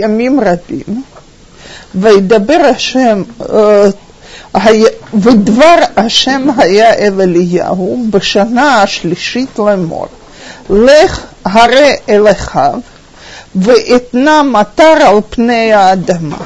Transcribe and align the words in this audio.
ימים 0.00 0.40
רבים, 0.40 1.02
וידבר 1.94 2.60
השם, 2.70 3.22
ודבר 5.14 5.74
השם 5.96 6.48
היה 6.56 6.94
אל 6.94 7.20
אליהו 7.20 8.04
בשנה 8.10 8.82
השלישית 8.82 9.58
לאמור, 9.58 10.06
לך 10.70 11.20
הרי 11.44 11.96
אל 12.08 12.30
אחיו, 12.30 12.78
ואתנה 13.54 14.42
מטר 14.42 14.96
על 15.06 15.18
פני 15.30 15.72
האדמה. 15.72 16.38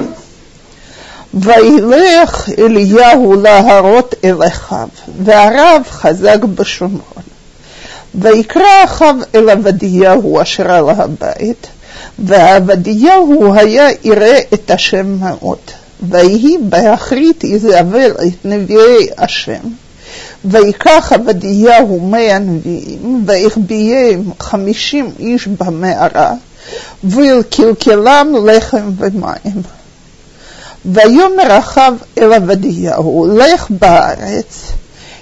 וילך 1.33 2.49
אליהו 2.59 3.41
להרות 3.41 4.15
אל 4.23 4.47
אחיו, 4.47 4.87
והרב 5.23 5.81
חזק 5.89 6.43
בשומרון. 6.43 7.23
ויקרא 8.15 8.83
אחיו 8.85 9.15
אל 9.35 9.49
עבדיהו 9.49 10.41
אשר 10.41 10.71
על 10.71 10.89
הבית, 10.89 11.67
ועבדיהו 12.19 13.53
היה 13.53 13.87
ירא 14.03 14.37
את 14.53 14.71
השם 14.71 15.19
מאוד. 15.19 15.57
ויהי 16.09 16.57
באחרית 16.61 17.43
איזבל 17.43 18.11
את 18.11 18.45
נביאי 18.45 19.07
השם. 19.17 19.61
ויקח 20.45 21.11
עבדיהו 21.13 21.99
מאה 21.99 22.39
נביאים, 22.39 23.23
והחביאם 23.25 24.21
חמישים 24.39 25.11
איש 25.19 25.47
במערה, 25.47 26.33
וילקלקלם 27.03 28.35
לחם 28.45 28.91
ומים. 28.97 29.61
ויאמר 30.85 31.57
אחאב 31.59 31.93
אל 32.17 32.33
עבדיהו, 32.33 33.27
לך 33.37 33.67
בארץ, 33.69 34.71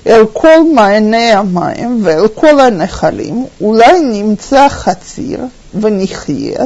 אל 0.07 0.25
כל 0.33 0.63
מעייני 0.73 1.31
המים 1.31 1.99
ואל 2.03 2.27
כל 2.27 2.59
הנחלים, 2.59 3.45
אולי 3.61 3.99
נמצא 4.01 4.69
חציר 4.69 5.39
ונחיה, 5.81 6.63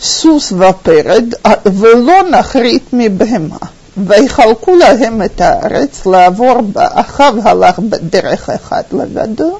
סוס 0.00 0.52
ופרד, 0.52 1.24
ולא 1.66 2.22
נחריט 2.30 2.82
מבהמה. 2.92 3.56
ויחלקו 3.96 4.76
להם 4.76 5.22
את 5.22 5.40
הארץ 5.40 6.06
לעבור 6.06 6.60
בה, 6.60 6.88
אחאב 6.92 7.34
הלך 7.44 7.78
בדרך 7.78 8.50
אחד 8.50 8.82
לבדו, 8.92 9.58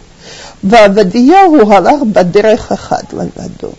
ועבדיהו 0.65 1.73
הלך 1.73 2.03
בדרך 2.13 2.73
אחד 2.73 3.03
לבדו. 3.13 3.73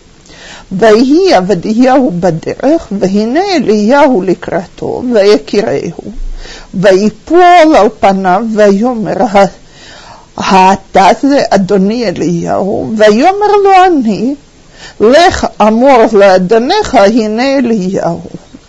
ויהי 0.72 1.34
עבדיהו 1.34 2.12
בדרך, 2.20 2.88
והנה 2.98 3.40
אליהו 3.54 4.22
לקראתו, 4.22 5.02
ויקירהו, 5.14 6.12
ויפול 6.74 7.76
על 7.76 7.88
פניו, 8.00 8.42
ויאמר, 8.54 9.14
האתה 10.36 11.08
זה 11.22 11.42
אדוני 11.50 12.08
אליהו, 12.08 12.92
ויאמר 12.96 13.56
לו 13.64 13.70
אני, 13.86 14.34
לך 14.99 15.47
אמור 15.61 16.03
לאדונך, 16.13 16.95
הנה 16.95 17.57
אליהו. 17.57 18.21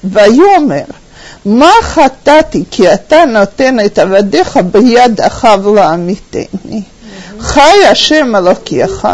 ויאמר, 0.05 0.85
מה 1.45 1.71
חטאתי 1.83 2.65
כי 2.71 2.95
אתה 2.95 3.25
נותן 3.25 3.77
את 3.87 3.99
עבדיך 3.99 4.57
ביד 4.57 5.21
אחיו 5.21 5.75
לעמיתני? 5.75 6.83
חי 7.41 7.87
השם 7.91 8.37
אלוקיך, 8.37 9.09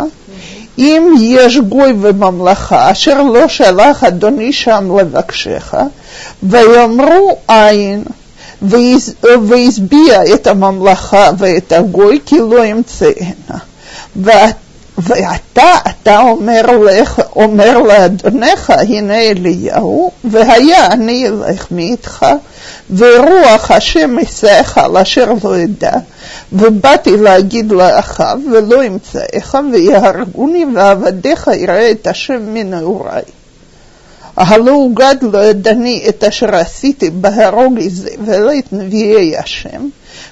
אם 0.79 1.15
יש 1.21 1.59
גוי 1.59 1.93
בממלכה 1.93 2.91
אשר 2.93 3.23
לא 3.23 3.49
שלח 3.49 4.05
אדוני 4.05 4.53
שם 4.53 4.99
לבקשך, 4.99 5.75
ויאמרו 6.43 7.37
אין, 7.49 8.05
והשביע 8.63 10.35
את 10.35 10.47
הממלכה 10.47 11.31
ואת 11.39 11.73
הגוי 11.73 12.21
כי 12.27 12.39
לא 12.39 12.65
ימצאנה. 12.65 13.59
ואתה, 14.99 15.75
אתה 15.91 16.21
אומר 16.21 16.63
לך, 16.87 17.23
אומר 17.37 17.79
לאדונך, 17.79 18.73
הנה 18.89 19.21
אליהו, 19.21 20.11
והיה 20.25 20.87
אני 20.87 21.29
אלך 21.29 21.67
מאיתך, 21.71 22.27
ורוח 22.97 23.71
השם 23.71 24.19
יסעך 24.19 24.79
על 24.79 24.97
אשר 24.97 25.33
לא 25.45 25.63
אדע, 25.65 25.93
ובאתי 26.53 27.17
להגיד 27.17 27.73
לאחיו, 27.73 28.39
ולא 28.53 28.87
אמצאך, 28.87 29.57
ויהרגוני, 29.73 30.67
ועבדיך 30.75 31.51
יראה 31.55 31.91
את 31.91 32.07
השם 32.07 32.55
מנעוריי. 32.55 33.23
הלא 34.38 34.72
הוגד 34.72 35.16
לא 35.22 35.46
ידני 35.46 36.06
את 36.10 36.24
אשר 36.24 36.56
עשיתי 36.56 37.10
בהרוג 37.10 37.78
איזה, 37.78 38.10
ולא 38.26 38.60
את 38.60 38.74
נביאי 38.74 39.38
השם, 39.38 39.88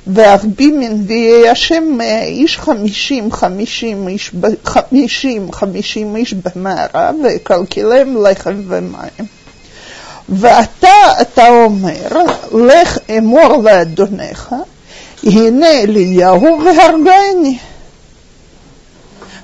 ואחביא 0.07 0.71
מנביאי 0.73 1.49
השם 1.49 2.01
איש 2.21 2.57
חמישים 2.57 3.31
חמישים 3.31 4.07
איש, 4.07 4.31
חמישים 4.65 5.51
חמישים 5.51 6.15
איש 6.15 6.33
במערב, 6.33 7.15
ואקלקלם 7.23 8.25
לחם 8.25 8.61
ומים. 8.67 9.27
ואתה, 10.29 11.21
אתה 11.21 11.49
אומר, 11.49 12.07
לך 12.51 12.97
אמור 13.17 13.63
לאדונך, 13.63 14.55
הנה 15.23 15.71
אליהו 15.71 16.59
והרגני. 16.65 17.57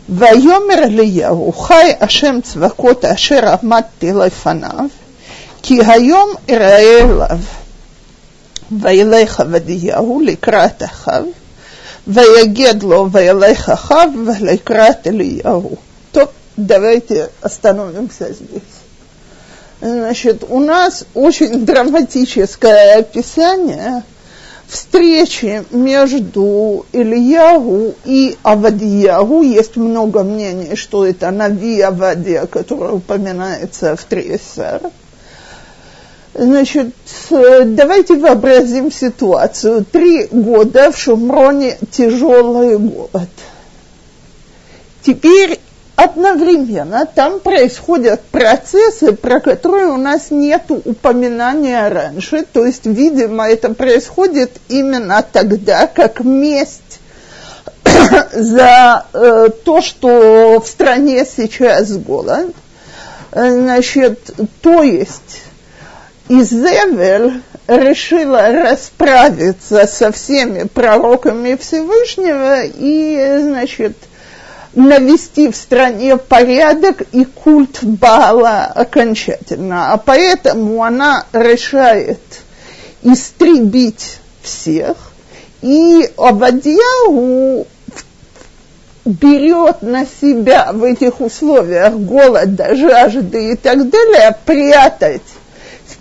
ויאמר 0.08 0.84
אליהו, 0.84 1.52
חי 1.52 1.92
השם 2.00 2.38
צבקות 2.42 3.04
אשר 3.04 3.54
עמדתי 3.62 4.12
לפניו, 4.12 4.86
כי 5.62 5.80
היום 5.86 6.30
אראה 6.50 7.00
אליו. 7.00 7.38
וילך 8.80 9.40
עבדיהו 9.40 10.20
לקראת 10.24 10.82
אחיו, 10.82 11.24
ויגיד 12.06 12.82
לו, 12.82 13.08
וילך 13.12 13.68
אחיו 13.70 14.08
ולקראת 14.26 15.06
Ильяу. 15.06 15.76
То 16.12 16.30
давайте 16.56 17.30
остановимся 17.42 18.32
здесь. 18.32 18.62
Значит, 19.80 20.44
у 20.48 20.60
нас 20.60 21.04
очень 21.14 21.66
драматическое 21.66 22.98
описание 23.00 24.02
встречи 24.69 25.65
между 25.71 26.85
Ильягу 26.93 27.95
и 28.05 28.37
Авадиягу. 28.43 29.41
Есть 29.41 29.75
много 29.75 30.23
мнений, 30.23 30.75
что 30.75 31.05
это 31.05 31.31
Нави 31.31 31.81
Авадия, 31.81 32.45
который 32.45 32.95
упоминается 32.95 33.95
в 33.95 34.03
Тресер. 34.03 34.81
Значит, 36.35 36.93
давайте 37.29 38.15
вообразим 38.15 38.91
ситуацию. 38.91 39.83
Три 39.83 40.27
года 40.31 40.91
в 40.91 40.97
Шумроне 40.97 41.77
тяжелый 41.91 42.77
голод. 42.77 43.29
Теперь 45.01 45.59
одновременно 46.03 47.05
там 47.05 47.39
происходят 47.39 48.21
процессы, 48.31 49.11
про 49.11 49.39
которые 49.39 49.87
у 49.87 49.97
нас 49.97 50.31
нет 50.31 50.63
упоминания 50.69 51.89
раньше. 51.89 52.45
То 52.51 52.65
есть, 52.65 52.85
видимо, 52.85 53.49
это 53.49 53.73
происходит 53.73 54.51
именно 54.69 55.23
тогда, 55.29 55.87
как 55.87 56.21
месть 56.21 56.99
за 58.31 59.05
э, 59.11 59.49
то, 59.65 59.81
что 59.81 60.61
в 60.63 60.67
стране 60.67 61.25
сейчас 61.25 61.91
голод. 61.97 62.55
Значит, 63.31 64.31
то 64.61 64.81
есть 64.81 65.41
Изевель 66.29 67.41
решила 67.67 68.51
расправиться 68.51 69.85
со 69.85 70.11
всеми 70.11 70.63
пророками 70.63 71.55
Всевышнего 71.55 72.63
и, 72.63 73.39
значит, 73.41 73.95
навести 74.73 75.49
в 75.49 75.55
стране 75.55 76.17
порядок 76.17 77.01
и 77.11 77.25
культ 77.25 77.79
Баала 77.81 78.65
окончательно. 78.65 79.93
А 79.93 79.97
поэтому 79.97 80.83
она 80.83 81.25
решает 81.33 82.19
истребить 83.03 84.19
всех, 84.41 84.97
и 85.61 86.09
Абадьяу 86.17 87.65
берет 89.05 89.81
на 89.81 90.05
себя 90.05 90.71
в 90.71 90.83
этих 90.83 91.19
условиях 91.19 91.93
голода, 91.93 92.75
жажды 92.75 93.53
и 93.53 93.55
так 93.55 93.89
далее, 93.89 94.37
прятать 94.45 95.21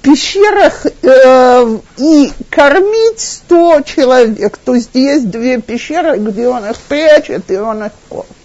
пещерах 0.02 0.86
э, 1.02 1.78
и 1.98 2.32
кормить 2.50 3.20
100 3.20 3.82
человек. 3.82 4.58
То 4.58 4.74
есть 4.74 4.90
есть 4.94 5.30
две 5.30 5.60
пещеры, 5.60 6.18
где 6.18 6.48
он 6.48 6.64
их 6.64 6.76
прячет, 6.80 7.50
и 7.50 7.56
он 7.56 7.84
их 7.84 7.92
кормит. 8.08 8.37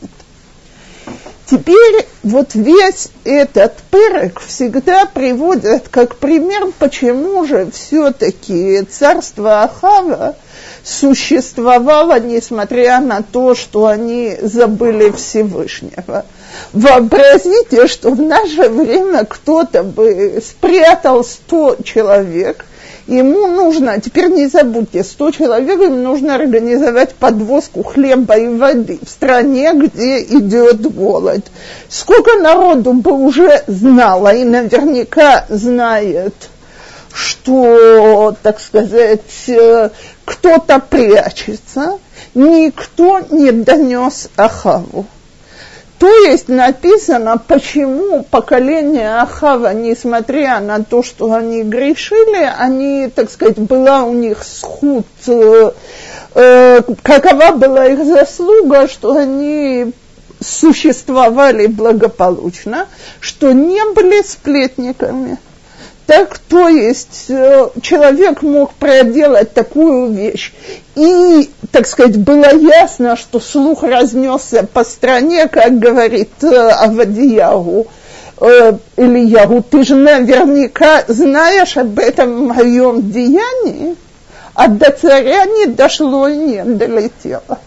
Теперь 1.53 2.07
вот 2.23 2.55
весь 2.55 3.09
этот 3.25 3.75
перек 3.91 4.39
всегда 4.39 5.05
приводят 5.05 5.87
как 5.87 6.15
пример, 6.15 6.69
почему 6.79 7.45
же 7.45 7.69
все-таки 7.71 8.81
царство 8.89 9.61
Ахава 9.61 10.35
существовало, 10.83 12.19
несмотря 12.19 12.99
на 13.01 13.21
то, 13.21 13.53
что 13.53 13.85
они 13.85 14.35
забыли 14.41 15.11
Всевышнего. 15.11 16.25
Вообразите, 16.71 17.85
что 17.85 18.09
в 18.09 18.19
наше 18.19 18.69
время 18.69 19.23
кто-то 19.23 19.83
бы 19.83 20.41
спрятал 20.43 21.23
сто 21.23 21.77
человек 21.83 22.65
Ему 23.07 23.47
нужно, 23.47 23.99
теперь 23.99 24.29
не 24.29 24.47
забудьте, 24.47 25.03
100 25.03 25.31
человек, 25.31 25.81
им 25.81 26.03
нужно 26.03 26.35
организовать 26.35 27.13
подвозку 27.15 27.83
хлеба 27.83 28.35
и 28.35 28.47
воды 28.47 28.99
в 29.03 29.09
стране, 29.09 29.73
где 29.73 30.21
идет 30.21 30.81
голод. 30.93 31.41
Сколько 31.89 32.37
народу 32.37 32.93
бы 32.93 33.11
уже 33.11 33.61
знало 33.67 34.33
и 34.33 34.45
наверняка 34.45 35.45
знает, 35.49 36.33
что, 37.13 38.35
так 38.41 38.61
сказать, 38.61 39.21
э, 39.47 39.89
кто-то 40.23 40.79
прячется, 40.79 41.99
никто 42.33 43.19
не 43.29 43.51
донес 43.51 44.29
Ахаву. 44.37 45.05
То 46.03 46.09
есть 46.25 46.49
написано, 46.49 47.37
почему 47.37 48.23
поколение 48.23 49.21
Ахава, 49.21 49.73
несмотря 49.73 50.59
на 50.59 50.83
то, 50.83 51.01
что 51.01 51.31
они 51.31 51.63
грешили, 51.63 52.43
они, 52.59 53.07
так 53.07 53.31
сказать, 53.31 53.57
была 53.57 54.03
у 54.03 54.11
них 54.11 54.43
сход, 54.43 55.05
э, 55.27 55.71
э, 56.35 56.81
какова 57.03 57.51
была 57.51 57.85
их 57.85 58.03
заслуга, 58.03 58.89
что 58.89 59.15
они 59.15 59.93
существовали 60.41 61.67
благополучно, 61.67 62.87
что 63.21 63.53
не 63.53 63.81
были 63.93 64.23
сплетниками. 64.23 65.37
Так, 66.05 66.37
то 66.37 66.67
есть 66.67 67.25
э, 67.29 67.69
человек 67.81 68.41
мог 68.41 68.73
проделать 68.73 69.53
такую 69.53 70.11
вещь. 70.11 70.51
И, 70.95 71.49
так 71.71 71.87
сказать, 71.87 72.17
было 72.17 72.53
ясно, 72.53 73.15
что 73.15 73.39
слух 73.39 73.83
разнесся 73.83 74.67
по 74.71 74.83
стране, 74.83 75.47
как 75.47 75.79
говорит 75.79 76.31
э, 76.43 76.55
Авадиягу, 76.55 77.87
э, 78.41 78.73
Ильягу, 78.97 79.63
ты 79.63 79.83
же 79.85 79.95
наверняка 79.95 81.05
знаешь 81.07 81.77
об 81.77 81.97
этом 81.97 82.47
моем 82.47 83.09
деянии, 83.09 83.95
а 84.53 84.67
до 84.67 84.91
царя 84.91 85.45
не 85.45 85.67
дошло 85.67 86.27
и 86.27 86.35
не 86.35 86.63
долетело. 86.65 87.59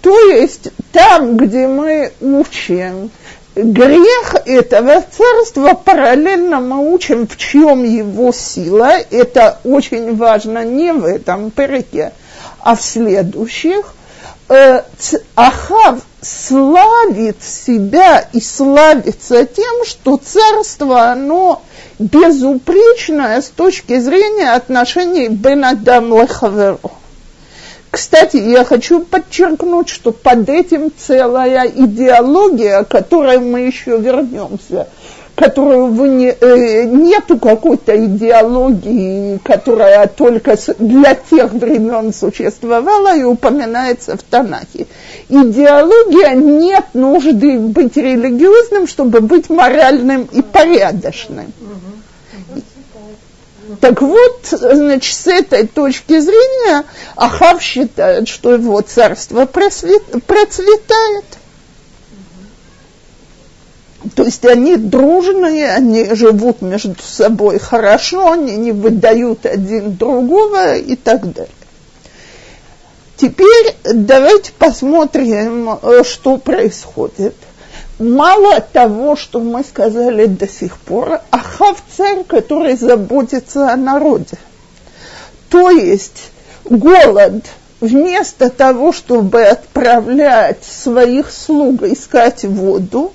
То 0.00 0.18
есть 0.30 0.68
там, 0.92 1.36
где 1.36 1.66
мы 1.66 2.12
учим, 2.20 3.10
грех 3.54 4.34
этого 4.46 5.04
царства 5.10 5.74
параллельно 5.74 6.60
мы 6.60 6.92
учим, 6.92 7.26
в 7.26 7.36
чем 7.36 7.84
его 7.84 8.32
сила. 8.32 8.96
Это 9.10 9.58
очень 9.64 10.16
важно 10.16 10.64
не 10.64 10.92
в 10.92 11.04
этом 11.04 11.50
переке, 11.50 12.12
а 12.60 12.76
в 12.76 12.82
следующих. 12.82 13.94
Э, 14.48 14.82
Ахав 15.34 16.00
славит 16.20 17.42
себя 17.42 18.26
и 18.32 18.40
славится 18.40 19.44
тем, 19.44 19.84
что 19.84 20.18
царство, 20.18 21.10
оно 21.10 21.62
безупречное 21.98 23.40
с 23.40 23.48
точки 23.48 23.98
зрения 23.98 24.52
отношений 24.52 25.28
Бен 25.28 25.64
Адам 25.64 26.12
Лехаверу. 26.12 26.80
Кстати, 27.92 28.38
я 28.38 28.64
хочу 28.64 29.00
подчеркнуть, 29.00 29.90
что 29.90 30.12
под 30.12 30.48
этим 30.48 30.90
целая 30.96 31.66
идеология, 31.66 32.78
о 32.78 32.84
которой 32.84 33.38
мы 33.38 33.60
еще 33.60 33.98
вернемся, 33.98 34.88
которую 35.34 35.88
вы 35.88 36.08
не, 36.08 36.28
э, 36.28 36.84
нету 36.84 37.38
какой-то 37.38 37.94
идеологии, 38.02 39.38
которая 39.44 40.06
только 40.06 40.56
для 40.78 41.14
тех 41.14 41.52
времен 41.52 42.14
существовала 42.14 43.14
и 43.14 43.24
упоминается 43.24 44.16
в 44.16 44.22
Танахе. 44.22 44.86
Идеология 45.28 46.30
нет 46.34 46.86
нужды 46.94 47.58
быть 47.58 47.98
религиозным, 47.98 48.86
чтобы 48.86 49.20
быть 49.20 49.50
моральным 49.50 50.26
и 50.32 50.40
порядочным. 50.40 51.52
Так 53.80 54.02
вот, 54.02 54.40
значит, 54.50 55.14
с 55.14 55.26
этой 55.26 55.66
точки 55.66 56.18
зрения 56.18 56.84
Ахав 57.16 57.62
считает, 57.62 58.28
что 58.28 58.54
его 58.54 58.80
царство 58.80 59.46
процветает. 59.46 61.24
То 64.16 64.24
есть 64.24 64.44
они 64.44 64.76
дружные, 64.76 65.70
они 65.72 66.14
живут 66.14 66.60
между 66.60 67.00
собой 67.00 67.60
хорошо, 67.60 68.32
они 68.32 68.56
не 68.56 68.72
выдают 68.72 69.46
один 69.46 69.94
другого 69.96 70.76
и 70.76 70.96
так 70.96 71.32
далее. 71.32 71.52
Теперь 73.16 73.76
давайте 73.84 74.50
посмотрим, 74.58 75.78
э, 75.80 76.02
что 76.04 76.38
происходит– 76.38 77.36
мало 77.98 78.60
того, 78.60 79.16
что 79.16 79.40
мы 79.40 79.64
сказали 79.64 80.26
до 80.26 80.48
сих 80.48 80.78
пор, 80.78 81.20
Ахав 81.30 81.82
царь, 81.96 82.24
который 82.24 82.76
заботится 82.76 83.72
о 83.72 83.76
народе. 83.76 84.38
То 85.48 85.70
есть 85.70 86.30
голод 86.64 87.44
вместо 87.80 88.48
того, 88.48 88.92
чтобы 88.92 89.42
отправлять 89.42 90.64
своих 90.64 91.30
слуг 91.32 91.82
искать 91.82 92.44
воду, 92.44 93.12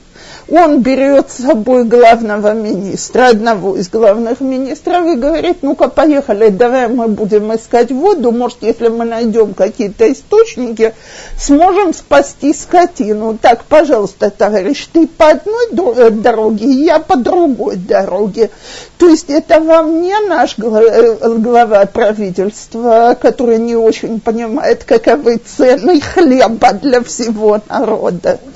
он 0.50 0.82
берет 0.82 1.30
с 1.30 1.44
собой 1.44 1.84
главного 1.84 2.54
министра, 2.54 3.30
одного 3.30 3.76
из 3.76 3.90
главных 3.90 4.40
министров, 4.40 5.06
и 5.06 5.16
говорит, 5.16 5.58
ну-ка, 5.62 5.90
поехали, 5.90 6.50
давай 6.50 6.88
мы 6.88 7.10
будем 7.10 7.54
искать 7.54 7.92
воду, 7.92 8.32
может, 8.32 8.60
если 8.62 8.88
мы 8.88 9.04
найдем 9.04 9.54
какие-то 9.54 10.10
источники, 10.12 10.94
сможем 11.38 11.94
спасти 11.94 12.54
скотину. 12.54 13.38
Так, 13.42 13.66
пожалуйста, 13.66 14.30
товарищ, 14.30 14.88
ты 14.92 15.08
по 15.08 15.32
одной 15.32 15.68
э, 15.98 16.10
дороге, 16.12 16.72
я 16.72 17.00
по 17.00 17.18
другой 17.18 17.76
дороге. 17.76 18.50
То 18.98 19.10
есть 19.10 19.30
это 19.30 19.60
вам 19.60 20.02
не 20.02 20.18
наш 20.28 20.56
э, 20.58 21.38
глава 21.40 21.86
правительства, 21.88 23.18
который 23.22 23.58
не 23.58 23.76
очень 23.76 24.22
понимает, 24.22 24.86
каковы 24.86 25.38
цены 25.38 26.00
хлеба 26.00 26.72
для 26.74 27.04
всего 27.04 27.60
народа. 27.70 28.40
Э, 28.42 28.48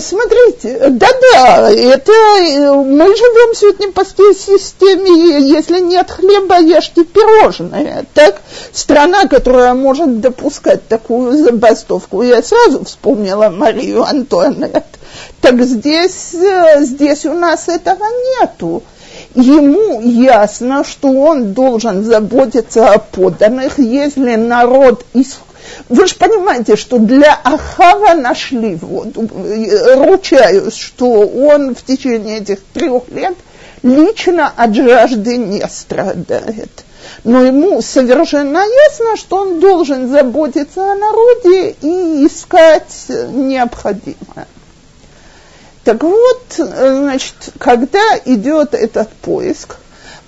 смотрите, 0.00 0.90
да-да, 0.90 1.70
это 1.70 2.12
э, 2.12 2.72
мы 2.72 3.06
живем 3.06 3.54
сегодня 3.54 3.92
по 3.92 4.04
системе, 4.04 5.40
если 5.48 5.80
нет 5.80 6.10
хлеба, 6.10 6.60
ешьте 6.60 7.04
пирожные. 7.04 8.04
Так, 8.12 8.42
страна, 8.72 9.26
которая 9.26 9.74
может 9.74 10.20
допускать 10.20 10.86
такую 10.86 11.42
забастовку, 11.42 12.22
я 12.22 12.42
сразу 12.42 12.84
вспомнила 12.84 13.48
Марию 13.48 14.02
Антуанет. 14.02 14.84
Так 15.40 15.62
здесь, 15.62 16.34
э, 16.34 16.84
здесь 16.84 17.24
у 17.24 17.32
нас 17.32 17.68
этого 17.68 18.04
нету 18.40 18.82
ему 19.34 20.00
ясно, 20.00 20.84
что 20.84 21.08
он 21.08 21.54
должен 21.54 22.04
заботиться 22.04 22.92
о 22.92 22.98
подданных, 22.98 23.78
если 23.78 24.36
народ 24.36 25.04
из 25.12 25.38
вы 25.88 26.06
же 26.06 26.14
понимаете, 26.16 26.76
что 26.76 26.98
для 26.98 27.38
Ахава 27.42 28.14
нашли 28.14 28.76
воду. 28.76 29.28
Ручаюсь, 29.96 30.76
что 30.76 31.06
он 31.20 31.74
в 31.74 31.82
течение 31.82 32.38
этих 32.38 32.60
трех 32.72 33.08
лет 33.08 33.34
лично 33.82 34.52
от 34.56 34.74
жажды 34.74 35.36
не 35.36 35.66
страдает. 35.68 36.84
Но 37.22 37.42
ему 37.42 37.82
совершенно 37.82 38.58
ясно, 38.58 39.16
что 39.16 39.36
он 39.36 39.60
должен 39.60 40.10
заботиться 40.10 40.92
о 40.92 40.96
народе 40.96 41.76
и 41.80 42.26
искать 42.26 43.06
необходимое. 43.30 44.46
Так 45.84 46.02
вот, 46.02 46.42
значит, 46.56 47.34
когда 47.58 48.00
идет 48.24 48.72
этот 48.72 49.10
поиск, 49.10 49.76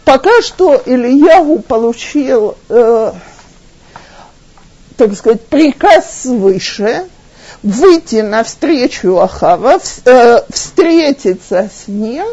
пока 0.04 0.42
что 0.42 0.80
Ильяву 0.84 1.60
получил 1.60 2.56
э, 2.68 3.12
так 4.96 5.14
сказать, 5.14 5.42
приказ 5.42 6.22
свыше 6.22 7.04
выйти 7.62 8.16
навстречу 8.16 9.18
Ахава, 9.18 9.78
э, 10.04 10.40
встретиться 10.50 11.68
с 11.72 11.88
ним, 11.88 12.26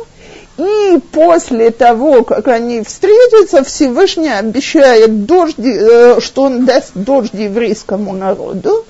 и 0.58 1.00
после 1.12 1.72
того, 1.72 2.24
как 2.24 2.48
они 2.48 2.84
встретятся, 2.84 3.64
Всевышний 3.64 4.32
обещает 4.32 5.26
дожди, 5.26 5.74
э, 5.76 6.20
что 6.20 6.44
он 6.44 6.66
даст 6.66 6.92
дождь 6.94 7.34
еврейскому 7.34 8.14
народу. 8.14 8.86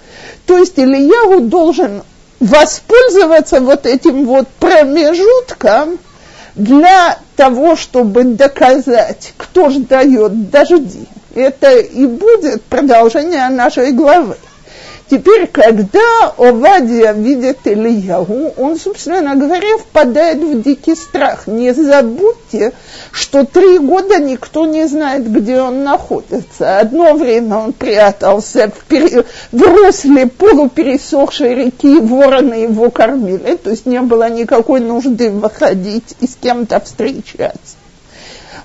То 0.46 0.58
есть 0.58 0.78
Ильяу 0.78 1.40
должен 1.42 2.04
воспользоваться 2.42 3.62
вот 3.62 3.86
этим 3.86 4.26
вот 4.26 4.50
промежутком 4.60 6.00
для 6.56 7.18
того, 7.38 7.78
чтобы 7.78 8.26
доказать, 8.26 9.34
кто 9.38 9.70
же 9.70 9.80
дает 9.80 10.50
дожди 10.50 11.08
это 11.34 11.78
и 11.78 12.06
будет 12.06 12.64
продолжение 12.64 13.50
нашей 13.50 13.92
главы. 13.92 14.36
Теперь, 15.10 15.48
когда 15.48 16.34
Овадия 16.38 17.12
видит 17.12 17.60
Ильягу, 17.66 18.54
он, 18.58 18.80
собственно 18.80 19.36
говоря, 19.36 19.78
впадает 19.78 20.40
в 20.40 20.62
дикий 20.62 20.96
страх. 20.96 21.46
Не 21.46 21.74
забудьте, 21.74 22.74
что 23.12 23.46
три 23.46 23.78
года 23.80 24.18
никто 24.18 24.66
не 24.66 24.88
знает, 24.88 25.30
где 25.30 25.62
он 25.62 25.84
находится. 25.84 26.80
Одно 26.80 27.14
время 27.14 27.58
он 27.58 27.74
прятался 27.74 28.72
в, 28.76 28.86
пере... 28.86 29.24
в 29.52 29.62
русле 29.62 30.26
полупересохшей 30.26 31.54
реки, 31.54 32.00
вороны 32.00 32.54
его 32.56 32.90
кормили, 32.90 33.56
то 33.58 33.70
есть 33.70 33.86
не 33.86 34.02
было 34.02 34.30
никакой 34.30 34.80
нужды 34.80 35.30
выходить 35.30 36.16
и 36.22 36.28
с 36.28 36.36
кем-то 36.36 36.80
встречаться. 36.80 37.83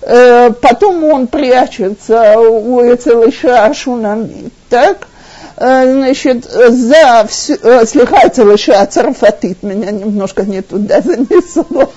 Э, 0.01 0.51
потом 0.51 1.05
он 1.05 1.27
прячется 1.27 2.39
у 2.39 2.81
Эцелыша 2.81 3.73
Шунамит, 3.75 4.53
так? 4.69 5.09
Э, 5.57 5.91
значит, 5.91 6.45
за 6.45 7.27
все, 7.29 7.59
э, 7.61 7.85
слегка 7.85 8.29
Эцелыша 8.29 8.87
Царфатит, 8.87 9.63
меня 9.63 9.91
немножко 9.91 10.45
не 10.45 10.63
туда 10.63 11.01
занесло, 11.05 11.91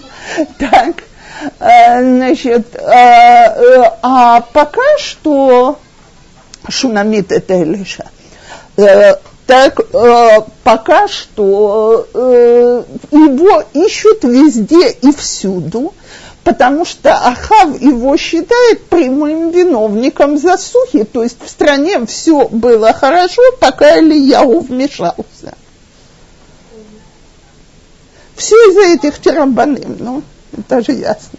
так? 0.57 1.03
Значит, 1.57 2.75
а 2.79 4.41
пока 4.53 4.97
что 4.99 5.79
Шунамит 6.69 7.31
это 7.31 7.63
Элиша. 7.63 8.05
Так 9.47 9.81
пока 10.63 11.07
что 11.07 12.07
его 12.13 13.63
ищут 13.73 14.23
везде 14.23 14.91
и 14.91 15.11
всюду, 15.11 15.95
потому 16.43 16.85
что 16.85 17.13
Ахав 17.13 17.79
его 17.79 18.17
считает 18.17 18.85
прямым 18.85 19.51
виновником 19.51 20.37
засухи, 20.37 21.03
то 21.03 21.23
есть 21.23 21.37
в 21.43 21.49
стране 21.49 22.05
все 22.05 22.47
было 22.47 22.93
хорошо, 22.93 23.41
пока 23.59 23.99
Ильяу 23.99 24.59
вмешался. 24.61 25.53
Все 28.35 28.55
из-за 28.69 28.93
этих 28.95 29.21
терабаным, 29.21 29.97
ну, 29.99 30.23
это 30.57 30.81
же 30.83 30.93
ясно. 30.93 31.37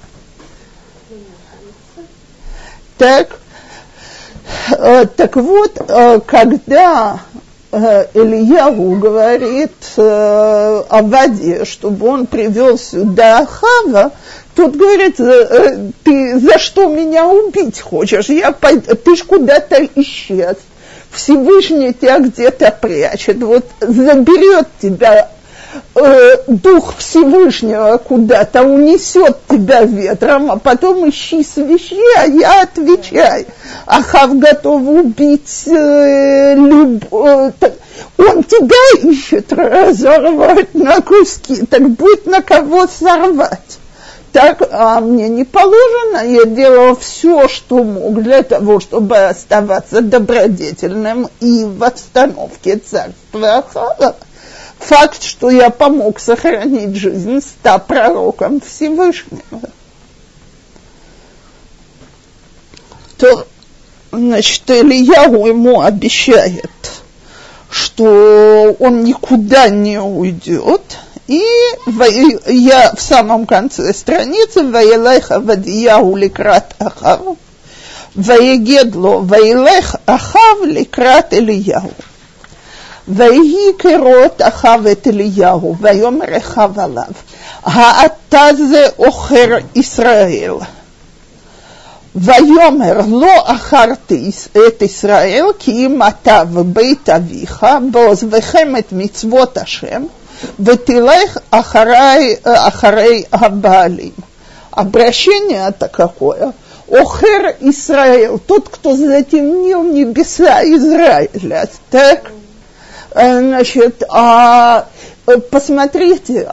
Так, 2.97 3.40
э, 4.71 5.06
так 5.06 5.35
вот, 5.35 5.76
э, 5.80 6.21
когда 6.25 7.18
э, 7.73 8.06
Ильяу 8.14 8.99
говорит 8.99 9.73
э, 9.97 10.82
Аваде, 10.88 11.64
чтобы 11.64 12.06
он 12.06 12.26
привел 12.26 12.78
сюда 12.78 13.40
Ахава, 13.40 14.12
Тут 14.54 14.76
говорит, 14.76 15.18
э, 15.18 15.90
ты 16.04 16.38
за 16.38 16.59
что 16.59 16.87
меня 16.87 17.26
убить 17.26 17.80
хочешь? 17.80 18.28
Я, 18.28 18.52
ты 18.52 19.16
ж 19.16 19.23
куда-то 19.23 19.88
исчез. 19.94 20.56
Всевышний 21.11 21.92
тебя 21.94 22.18
где-то 22.18 22.76
прячет. 22.80 23.42
Вот 23.42 23.64
заберет 23.80 24.68
тебя 24.80 25.30
э, 25.94 26.37
дух 26.47 26.97
Всевышнего 26.99 27.97
куда-то, 27.97 28.62
унесет 28.62 29.38
тебя 29.49 29.82
ветром, 29.85 30.50
а 30.50 30.59
потом 30.59 31.09
ищи 31.09 31.42
свищи, 31.42 31.97
а 32.18 32.26
я 32.26 32.62
отвечай. 32.62 33.47
Ахав 33.87 34.38
готов 34.38 34.82
убить 34.82 35.64
э, 35.66 36.54
люб... 36.56 37.04
Э, 37.12 37.52
он 38.18 38.44
тебя 38.44 39.11
ищет 39.11 39.52
разорвать 39.52 40.75
на 40.75 41.00
куски, 41.00 41.64
так 41.66 41.88
будет 41.90 42.26
на 42.26 42.42
кого 42.42 42.87
сорвать 42.87 43.78
так 44.33 44.62
а 44.71 45.01
мне 45.01 45.29
не 45.29 45.45
положено, 45.45 46.27
я 46.27 46.45
делал 46.47 46.97
все, 46.97 47.49
что 47.49 47.85
мог 47.85 48.23
для 48.23 48.43
того, 48.43 48.81
чтобы 48.81 49.19
оставаться 49.19 50.01
добродетельным 50.01 51.29
и 51.41 51.65
в 51.65 51.85
обстановке 51.85 52.79
царства 52.79 53.59
Ахава. 53.59 54.17
Факт, 54.79 55.23
что 55.23 55.51
я 55.51 55.69
помог 55.69 56.19
сохранить 56.19 56.97
жизнь 56.97 57.41
ста 57.41 57.79
пророкам 57.79 58.61
Всевышнего. 58.61 59.61
То, 63.19 63.47
значит, 64.11 64.69
Ильяу 64.69 65.47
ему 65.47 65.83
обещает, 65.83 66.71
что 67.71 68.75
он 68.81 69.05
никуда 69.05 69.69
не 69.69 70.01
уйдет– 70.01 70.81
и 71.27 71.44
я 72.48 72.94
в 72.96 73.01
самом 73.01 73.46
конце 73.46 73.94
страницы 73.94 74.63
«Ваелеха 74.63 75.39
вадияу 75.39 76.16
ликрат 76.16 76.74
ахав» 76.80 77.22
«Ваегедло 78.16 79.20
ваелех 79.20 79.96
ахав 80.06 80.63
ликрат 80.63 81.34
Ильяу» 81.34 81.92
ויהי 83.08 83.74
כרות 83.80 84.42
אחאב 84.42 84.88
את 84.88 85.08
אליהו, 85.08 85.75
ויאמר 85.82 86.38
אחאב 86.38 86.80
עליו, 86.80 87.12
האתה 87.63 88.48
זה 88.70 88.88
עוכר 88.96 89.58
ישראל. 89.75 90.54
ויאמר 92.16 93.01
לא 93.08 93.44
אחרתי 93.46 94.32
את 94.51 94.82
ישראל 94.82 95.46
כי 95.60 95.72
אם 95.72 96.01
אתה 96.08 96.44
ובית 96.51 97.10
אביך 97.10 97.66
בעוזבכם 97.92 98.75
את 98.80 98.88
מצוות 98.92 99.58
השם 99.58 100.04
Ветилех 100.59 101.39
ахарай, 101.51 102.41
ахарей 102.45 103.27
абалим. 103.31 104.15
Обращение 104.71 105.69
это 105.69 105.89
какое? 105.89 106.53
Охер 106.89 107.57
Израил, 107.61 108.39
тот, 108.39 108.69
кто 108.69 108.97
затемнил 108.97 109.83
небеса 109.83 110.63
Израиля. 110.65 111.69
Так? 111.91 112.31
Значит, 113.15 114.03
а, 114.11 114.87
посмотрите, 115.51 116.49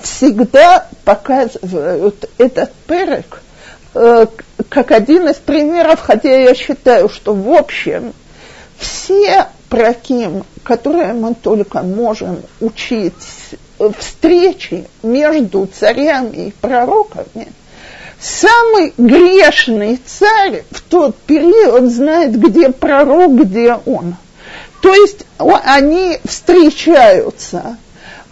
всегда 0.00 0.86
показывают 1.04 2.28
этот 2.38 2.72
перек 2.86 3.42
как 4.68 4.90
один 4.90 5.28
из 5.28 5.36
примеров, 5.36 6.00
хотя 6.00 6.34
я 6.34 6.54
считаю, 6.54 7.08
что 7.08 7.34
в 7.34 7.52
общем 7.52 8.14
все 8.78 9.46
праким, 9.72 10.44
которые 10.64 11.14
мы 11.14 11.34
только 11.34 11.80
можем 11.80 12.42
учить 12.60 13.14
встречи 13.98 14.86
между 15.02 15.64
царями 15.64 16.48
и 16.48 16.50
пророками, 16.60 17.48
самый 18.20 18.92
грешный 18.98 19.98
царь 20.04 20.64
в 20.70 20.82
тот 20.82 21.16
период 21.16 21.90
знает, 21.90 22.38
где 22.38 22.68
пророк, 22.68 23.34
где 23.34 23.78
он. 23.86 24.16
То 24.82 24.92
есть 24.92 25.24
они 25.38 26.18
встречаются. 26.22 27.78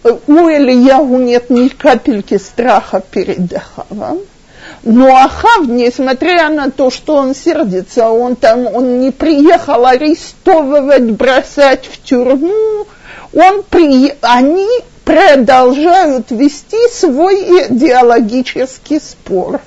У 0.03 0.33
Ильяу 0.47 1.17
нет 1.17 1.49
ни 1.49 1.69
капельки 1.69 2.37
страха 2.37 3.01
перед 3.01 3.51
Ахавом. 3.51 4.19
Но 4.83 5.15
Ахав, 5.15 5.67
несмотря 5.67 6.49
на 6.49 6.71
то, 6.71 6.89
что 6.89 7.15
он 7.15 7.35
сердится, 7.35 8.09
он 8.09 8.35
там, 8.35 8.65
он 8.65 8.99
не 8.99 9.11
приехал 9.11 9.85
арестовывать, 9.85 11.11
бросать 11.11 11.85
в 11.85 12.01
тюрьму, 12.01 12.87
он 13.33 13.63
при, 13.69 14.15
они 14.21 14.67
продолжают 15.05 16.31
вести 16.31 16.89
свой 16.91 17.67
идеологический 17.67 18.99
спор. 18.99 19.61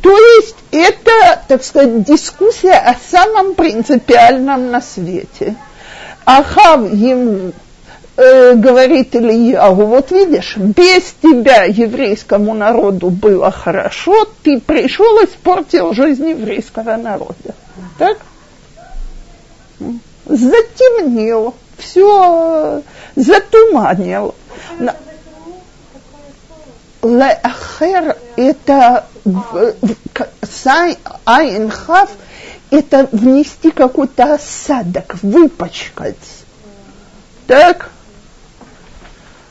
То 0.00 0.16
есть 0.16 0.56
это, 0.70 1.42
так 1.48 1.64
сказать, 1.64 2.04
дискуссия 2.04 2.74
о 2.74 2.96
самом 3.10 3.54
принципиальном 3.54 4.70
на 4.70 4.80
свете. 4.80 5.56
Ахав 6.24 6.92
ему 6.92 7.52
э, 8.20 8.54
говорит 8.54 9.14
Ильяу, 9.14 9.74
вот 9.74 10.10
видишь, 10.10 10.56
без 10.56 11.14
тебя 11.22 11.64
еврейскому 11.64 12.54
народу 12.54 13.10
было 13.10 13.50
хорошо, 13.50 14.28
ты 14.42 14.60
пришел 14.60 15.20
и 15.20 15.24
испортил 15.24 15.94
жизнь 15.94 16.28
еврейского 16.28 16.96
народа. 16.96 17.54
Так? 17.98 18.18
Затемнил, 20.26 21.54
все 21.78 22.82
затуманил. 23.16 24.34
Леахер 27.02 28.16
это 28.36 29.06
айнхав 31.24 32.10
это 32.70 33.08
внести 33.10 33.70
какой-то 33.70 34.34
осадок, 34.34 35.16
выпачкать. 35.22 36.16
Так? 37.46 37.90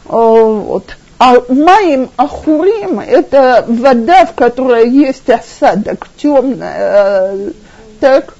Вот. 0.09 0.97
А 1.19 1.35
маим 1.49 2.09
ахурим– 2.17 2.99
это 3.07 3.63
вода, 3.67 4.25
в 4.25 4.33
которой 4.33 4.89
есть 4.89 5.29
осадок, 5.29 6.07
темная, 6.17 7.53
так? 7.99 8.33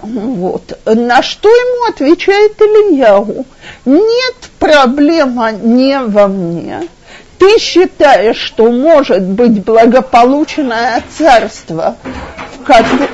Вот. 0.00 0.78
На 0.86 1.22
что 1.22 1.48
ему 1.48 1.90
отвечает 1.90 2.60
Ильяу? 2.60 3.44
Нет, 3.84 4.36
проблема 4.58 5.52
не 5.52 5.98
во 5.98 6.28
мне. 6.28 6.88
Ты 7.38 7.58
считаешь, 7.58 8.38
что 8.38 8.70
может 8.70 9.22
быть 9.22 9.64
благополучное 9.64 11.02
царство, 11.16 11.96
в 12.54 12.64
котором 12.64 13.08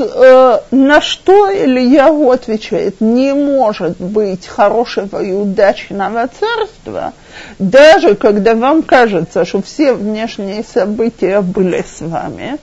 э, 0.00 0.58
на 0.70 1.00
что 1.00 1.50
Ильягу 1.50 2.30
отвечает, 2.30 3.00
не 3.00 3.34
может 3.34 3.98
быть 3.98 4.46
хорошего 4.46 5.22
и 5.22 5.32
удачного 5.32 6.28
царства, 6.28 7.12
даже 7.58 8.14
когда 8.14 8.54
вам 8.54 8.82
кажется, 8.82 9.44
что 9.44 9.62
все 9.62 9.92
внешние 9.92 10.64
события 10.64 11.40
были 11.40 11.82
с 11.82 12.00
вами, 12.00 12.58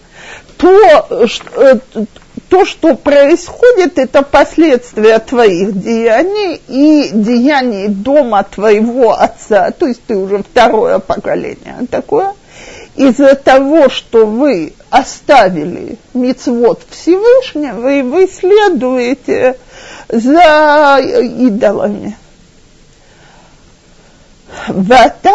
то, 0.58 1.08
э, 1.10 1.76
то, 2.50 2.66
что 2.66 2.96
происходит, 2.96 3.98
это 3.98 4.22
последствия 4.22 5.20
твоих 5.20 5.80
деяний 5.80 6.62
и 6.68 7.10
деяний 7.14 7.88
дома 7.88 8.44
твоего 8.44 9.14
отца, 9.14 9.72
то 9.72 9.88
есть 9.88 10.02
ты 10.06 10.16
уже 10.16 10.40
второе 10.40 11.00
поколение 11.00 11.78
такое, 11.90 12.34
из-за 12.96 13.36
того, 13.36 13.90
что 13.90 14.26
вы 14.26 14.74
оставили 14.95 15.97
мицвод 16.15 16.83
Всевышнего, 16.91 17.89
и 17.93 18.03
вы 18.03 18.27
следуете 18.27 19.57
за 20.09 20.99
идолами. 21.01 22.17
ואתה 24.69 25.31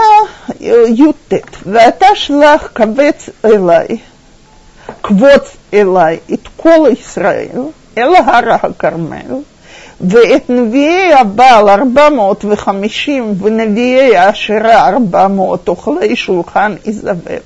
י"ט, 0.59 1.33
ואתה 1.65 2.05
שלח 2.15 2.69
קבץ 2.73 3.29
אליי, 3.45 3.87
קבוץ 5.01 5.55
אליי 5.73 6.19
את 6.33 6.47
כל 6.57 6.89
ישראל 6.91 7.61
אל 7.97 8.15
הר 8.15 8.53
הכרמל, 8.53 9.35
ואת 10.01 10.49
נביאי 10.49 11.13
הבעל 11.13 11.69
ארבע 11.69 12.09
מאות 12.09 12.45
וחמישים 12.45 13.33
ונביאי 13.43 14.17
האשרה 14.17 14.87
ארבע 14.87 15.27
מאות 15.27 15.67
אוכלי 15.67 16.15
שולחן 16.15 16.75
איזבל. 16.85 17.41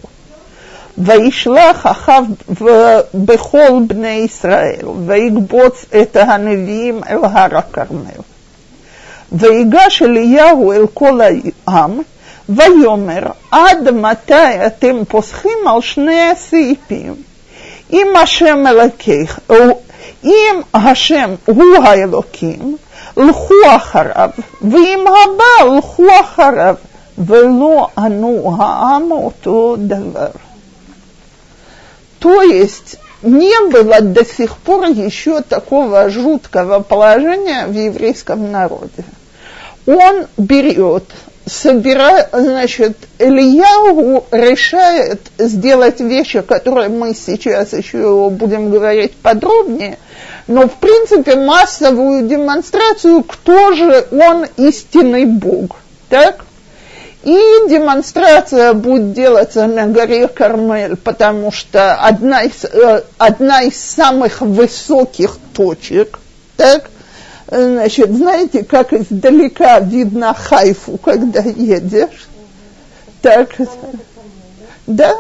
וישלח 0.98 1.88
אחאב 1.88 2.25
בכל 3.13 3.79
בני 3.88 4.07
ישראל, 4.07 4.86
ויקבוץ 5.05 5.86
את 6.01 6.15
הנביאים 6.15 7.01
אל 7.09 7.17
הר 7.24 7.57
הכרמל. 7.57 8.21
ויגש 9.31 10.01
אליהו 10.01 10.71
אל 10.71 10.86
כל 10.93 11.19
העם, 11.67 12.00
ויאמר, 12.50 13.24
עד 13.51 13.89
מתי 13.89 14.65
אתם 14.67 14.95
פוסחים 15.07 15.67
על 15.67 15.81
שני 15.81 16.21
הסעיפים? 16.21 17.15
אם 17.93 18.07
השם 18.21 18.67
אלוקיך, 18.67 19.39
אם 20.24 20.62
השם 20.74 21.36
הוא 21.45 21.75
האלוקים, 21.83 22.77
לכו 23.17 23.53
אחריו, 23.67 24.29
ואם 24.62 25.00
הבא, 25.07 25.77
לכו 25.77 26.05
אחריו, 26.21 26.75
ולא 27.17 27.88
ענו 27.98 28.55
העם 28.59 29.12
אותו 29.12 29.75
דבר. 29.79 30.27
То 32.25 32.40
есть 32.40 32.97
не 33.21 33.69
было 33.69 34.00
до 34.00 34.25
сих 34.25 34.57
пор 34.57 34.87
еще 34.87 35.43
такого 35.43 36.09
жуткого 36.09 36.81
положения 36.81 37.66
в 37.66 37.75
еврейском 37.75 38.50
народе. 38.50 39.04
Он 39.85 40.26
берет, 40.38 41.04
собирает, 41.45 42.28
значит, 42.33 42.97
Ильяу 43.19 44.25
решает 44.31 45.21
сделать 45.37 46.00
вещи, 46.00 46.40
которые 46.40 46.88
мы 46.88 47.12
сейчас 47.14 47.75
еще 47.75 48.31
будем 48.31 48.71
говорить 48.71 49.14
подробнее, 49.16 49.99
но 50.47 50.66
в 50.66 50.76
принципе 50.76 51.37
массовую 51.37 52.26
демонстрацию, 52.26 53.23
кто 53.23 53.75
же 53.75 54.07
он 54.12 54.47
истинный 54.57 55.26
Бог. 55.26 55.76
Так? 56.09 56.43
И 57.25 57.69
демонстрация 57.71 58.75
будет 58.75 59.14
делаться 59.14 59.66
на 59.66 59.87
горе 59.87 60.28
Кармель, 60.28 60.95
потому 60.97 61.50
что 61.50 61.95
одна 61.95 62.43
из, 62.43 62.66
э, 62.66 63.02
одна 63.16 63.62
из 63.62 63.83
самых 63.83 64.43
высоких 64.43 65.38
точек, 65.54 66.19
так, 66.59 66.90
значит, 67.50 68.12
знаете, 68.12 68.62
как 68.62 68.93
издалека 68.93 69.81
видно 69.81 70.35
Хайфу, 70.35 70.99
когда 70.99 71.40
едешь, 71.40 72.28
так, 73.23 73.57
да, 74.87 75.16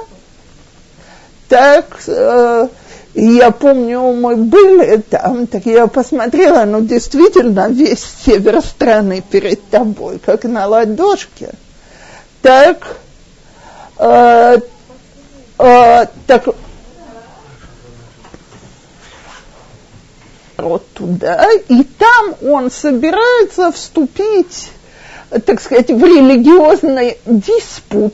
так, 1.48 1.86
э, 2.06 2.68
я 3.14 3.50
помню, 3.50 4.12
мы 4.12 4.36
были 4.36 4.98
там, 4.98 5.46
так 5.46 5.64
я 5.64 5.86
посмотрела, 5.86 6.66
ну, 6.66 6.82
действительно, 6.82 7.70
весь 7.70 8.04
север 8.26 8.60
страны 8.60 9.22
перед 9.30 9.66
тобой, 9.70 10.18
как 10.18 10.44
на 10.44 10.66
ладошке– 10.66 11.48
так, 12.44 12.98
э, 13.96 14.58
э, 15.58 16.06
так, 16.26 16.44
вот 20.58 20.86
туда, 20.92 21.48
и 21.70 21.82
там 21.84 22.34
он 22.42 22.70
собирается 22.70 23.72
вступить, 23.72 24.70
так 25.46 25.58
сказать, 25.58 25.90
в 25.90 26.04
религиозный 26.04 27.16
диспут, 27.24 28.12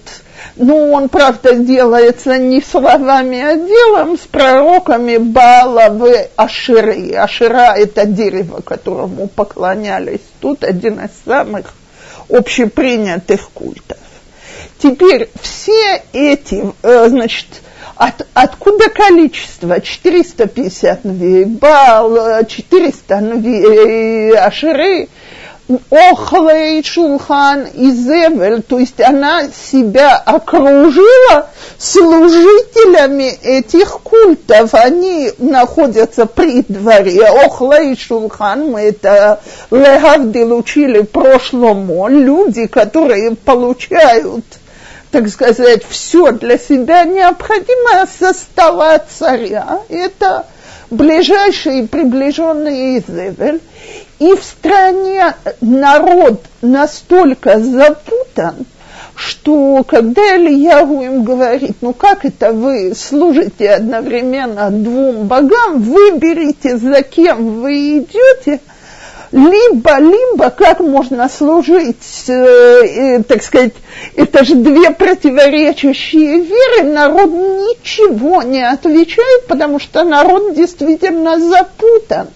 но 0.55 0.93
он, 0.93 1.09
правда, 1.09 1.57
делается 1.57 2.39
не 2.39 2.63
словами, 2.63 3.41
а 3.41 3.57
делом 3.57 4.17
с 4.17 4.21
пророками 4.21 5.17
Баала 5.17 5.89
в 5.89 6.09
Аширы. 6.37 7.15
Ашира– 7.15 7.75
это 7.77 8.07
дерево, 8.07 8.61
которому 8.61 9.27
поклонялись. 9.27 10.23
Тут 10.39 10.63
один 10.63 11.01
из 11.01 11.11
самых 11.25 11.75
общепринятых 12.29 13.51
культов. 13.51 13.99
Теперь 14.83 15.29
все 15.43 16.03
эти, 16.15 16.65
э, 16.83 17.09
значит, 17.09 17.47
от, 17.97 18.27
откуда 18.33 18.89
количество? 18.89 19.79
450 19.79 21.05
навей, 21.05 21.45
Бал, 21.45 22.45
400 22.47 23.21
навей, 23.21 24.35
Ашеры, 24.39 25.09
Охлей, 25.91 26.83
Шулхан 26.83 27.67
и 27.75 27.91
Зевель, 27.91 28.63
то 28.63 28.79
есть 28.79 29.01
она 29.03 29.49
себя 29.49 30.17
окружила 30.17 31.51
служителями 31.79 33.39
этих 33.43 34.01
культов. 34.01 34.75
Они 34.75 35.31
находятся 35.37 36.25
при 36.25 36.63
дворе. 36.63 37.27
Охлей, 37.27 37.97
Шулхан, 37.97 38.71
мы 38.71 38.81
это 38.81 39.41
Легавдил 39.71 40.57
учили 40.57 41.03
прошлому. 41.03 42.09
Люди, 42.09 42.67
которые 42.67 43.37
получают 43.37 44.45
так 45.11 45.29
сказать, 45.29 45.83
все 45.89 46.33
для 46.33 46.57
себя 46.59 47.05
необходимое 47.05 48.07
со 48.07 48.33
стола 48.33 48.99
царя. 48.99 49.81
Это 49.89 50.47
ближайший 50.91 51.81
и 51.81 51.87
приближенный 51.87 52.99
Изевель. 52.99 53.61
И 54.19 54.35
в 54.35 54.43
стране 54.45 55.35
народ 55.61 56.45
настолько 56.63 57.59
запутан, 57.59 58.67
что 59.15 59.83
когда 59.85 60.37
Ильягу 60.37 61.03
им 61.03 61.25
говорит, 61.25 61.79
ну 61.81 61.93
как 61.93 62.25
это 62.25 62.53
вы 62.53 62.95
служите 62.95 63.71
одновременно 63.71 64.71
двум 64.71 65.27
богам, 65.27 65.81
выберите, 65.81 66.77
за 66.77 67.03
кем 67.03 67.61
вы 67.61 67.99
идете– 67.99 68.61
либо-либо 69.33 70.51
как 70.51 70.81
можно 70.81 71.29
служить, 71.29 72.25
э, 72.29 72.33
э, 72.33 73.23
так 73.23 73.43
сказать, 73.43 73.75
это 74.17 74.45
же 74.45 74.57
две 74.57 74.91
противоречащие 74.91 76.41
веры, 76.41 76.91
народ 76.91 77.31
ничего 77.31 78.43
не 78.43 78.63
отвечает, 78.63 79.47
потому 79.47 79.79
что 79.79 80.03
народ 80.05 80.55
действительно 80.55 81.39
запутан. 81.39 82.29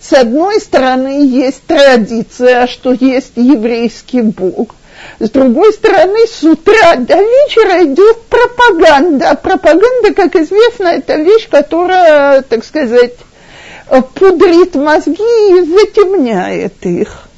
С 0.00 0.12
одной 0.12 0.60
стороны, 0.60 1.26
есть 1.26 1.62
традиция, 1.66 2.66
что 2.66 2.92
есть 2.92 3.32
еврейский 3.36 4.22
Бог. 4.22 4.74
С 5.18 5.30
другой 5.30 5.72
стороны, 5.72 6.26
с 6.26 6.42
утра 6.44 6.96
до 6.96 7.16
вечера 7.16 7.84
идет 7.84 8.22
пропаганда. 8.22 9.38
Пропаганда, 9.42 10.14
как 10.14 10.36
известно, 10.36 10.88
это 10.88 11.16
вещь, 11.16 11.48
которая, 11.50 12.42
так 12.42 12.64
сказать, 12.64 13.14
пудрит 14.14 14.74
мозги 14.74 15.22
и 15.50 15.64
затемняет 15.64 16.84
их. 16.84 17.28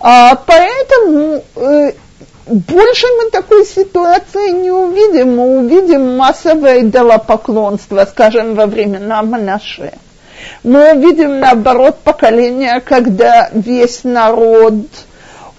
А 0.00 0.36
поэтому 0.36 1.42
э, 1.56 1.92
больше 2.46 3.06
мы 3.18 3.30
такой 3.30 3.64
ситуации 3.66 4.50
не 4.50 4.70
увидим. 4.70 5.36
Мы 5.36 5.58
увидим 5.58 6.16
массовое 6.16 6.82
идолопоклонство, 6.82 8.06
скажем, 8.10 8.54
во 8.54 8.66
времена 8.66 9.22
Монаше. 9.22 9.92
Мы 10.62 10.94
увидим, 10.94 11.40
наоборот, 11.40 11.98
поколение, 12.02 12.80
когда 12.80 13.50
весь 13.52 14.04
народ, 14.04 14.74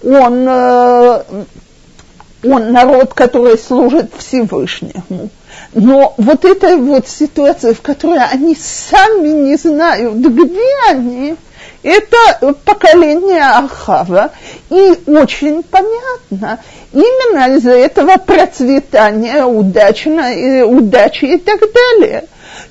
он, 0.02 0.48
э, 0.48 1.22
он 2.44 2.72
народ, 2.72 3.14
который 3.14 3.58
служит 3.58 4.10
Всевышнему. 4.16 5.28
Но 5.72 6.14
вот 6.16 6.44
эта 6.44 6.76
вот 6.76 7.06
ситуация, 7.06 7.74
в 7.74 7.80
которой 7.80 8.24
они 8.24 8.56
сами 8.56 9.28
не 9.28 9.56
знают, 9.56 10.14
где 10.16 10.60
они, 10.88 11.36
это 11.82 12.54
поколение 12.64 13.42
Ахава, 13.42 14.32
и 14.68 14.98
очень 15.06 15.62
понятно, 15.62 16.58
именно 16.92 17.56
из-за 17.56 17.70
этого 17.70 18.16
процветания, 18.16 19.44
удачно, 19.44 20.66
удачи 20.66 21.24
и 21.26 21.38
так 21.38 21.60
далее. 21.60 22.24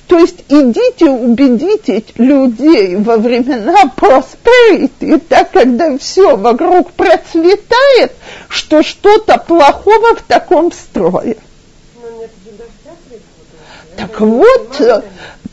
То 0.07 0.17
есть 0.17 0.43
идите 0.49 1.05
убедите 1.05 2.03
людей 2.17 2.95
во 2.97 3.17
времена 3.17 3.91
prosperity, 3.95 5.21
так 5.29 5.51
когда 5.51 5.97
все 5.97 6.35
вокруг 6.35 6.91
процветает, 6.91 8.12
что 8.49 8.83
что-то 8.83 9.38
плохого 9.38 10.15
в 10.15 10.21
таком 10.23 10.71
строе. 10.71 11.38
Так 13.99 14.21
вот, 14.21 15.03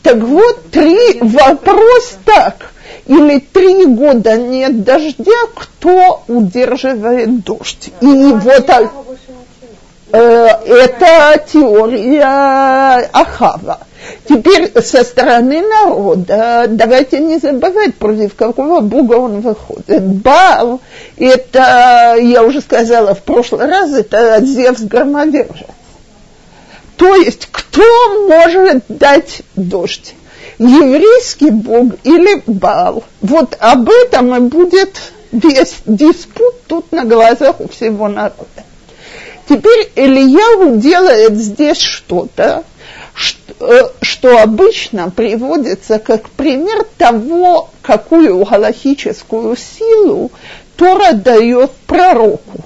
так 0.03 0.17
вот, 0.19 0.71
три 0.71 1.19
вопрос 1.19 2.17
так. 2.23 2.71
Или 3.07 3.39
три 3.39 3.85
года 3.85 4.37
нет 4.37 4.85
дождя, 4.85 5.47
кто 5.53 6.23
удерживает 6.29 7.43
дождь? 7.43 7.89
И 7.99 8.05
вот 8.05 8.69
э, 10.13 10.17
это 10.17 11.43
теория 11.51 13.09
Ахава. 13.11 13.79
Теперь 14.29 14.71
со 14.81 15.03
стороны 15.03 15.61
народа, 15.61 16.67
давайте 16.69 17.19
не 17.19 17.39
забывать, 17.39 17.95
против 17.95 18.35
какого 18.35 18.79
бога 18.79 19.15
он 19.15 19.41
выходит. 19.41 20.03
Бал, 20.03 20.79
это, 21.17 22.15
я 22.17 22.43
уже 22.43 22.61
сказала 22.61 23.13
в 23.13 23.23
прошлый 23.23 23.67
раз, 23.67 23.91
это 23.91 24.39
Зевс 24.41 24.81
громовержец. 24.81 25.67
То 26.97 27.15
есть, 27.15 27.47
кто 27.51 28.27
может 28.27 28.83
дать 28.89 29.43
дождь? 29.55 30.15
Еврейский 30.57 31.51
бог 31.51 31.93
или 32.03 32.41
Бал? 32.47 33.03
Вот 33.21 33.55
об 33.59 33.89
этом 33.89 34.35
и 34.35 34.39
будет 34.39 35.13
весь 35.31 35.75
диспут 35.85 36.63
тут 36.67 36.91
на 36.91 37.05
глазах 37.05 37.61
у 37.61 37.67
всего 37.67 38.07
народа. 38.07 38.63
Теперь 39.47 39.91
Ильяу 39.95 40.77
делает 40.77 41.37
здесь 41.37 41.79
что-то, 41.79 42.63
что, 43.13 43.93
что 44.01 44.41
обычно 44.41 45.11
приводится 45.11 45.99
как 45.99 46.29
пример 46.31 46.85
того, 46.97 47.69
какую 47.83 48.43
галахическую 48.43 49.55
силу 49.55 50.31
Тора 50.75 51.13
дает 51.13 51.71
пророку. 51.85 52.63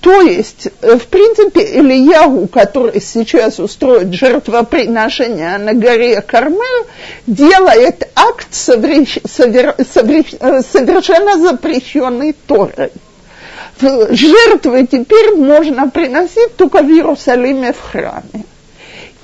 То 0.00 0.20
есть, 0.20 0.68
э, 0.80 0.96
в 0.96 1.06
принципе, 1.06 1.60
Ильягу, 1.60 2.46
который 2.46 3.00
сейчас 3.00 3.58
устроит 3.58 4.12
жертвоприношение 4.12 5.58
на 5.58 5.74
горе 5.74 6.20
Кармел, 6.22 6.86
делает 7.26 8.08
акт 8.14 8.48
соверш... 8.50 9.18
Совер... 9.28 9.74
Совер... 9.92 10.24
совершенно 10.62 11.38
запрещенный 11.38 12.34
Торой. 12.46 12.92
Жертвы 13.80 14.86
теперь 14.86 15.36
можно 15.36 15.88
приносить 15.88 16.56
только 16.56 16.82
в 16.82 16.88
Иерусалиме 16.88 17.72
в 17.72 17.80
храме. 17.80 18.44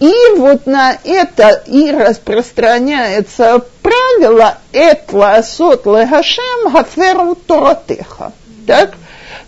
И 0.01 0.13
вот 0.37 0.67
на 0.67 0.99
это 1.05 1.63
и 1.67 1.91
распространяется 1.91 3.63
правило 3.81 4.59
«Этла 4.73 5.43
сот 5.43 5.87
легашем 5.87 6.73
гаферу 6.73 7.37
торатеха». 7.37 8.33
Так? 8.67 8.95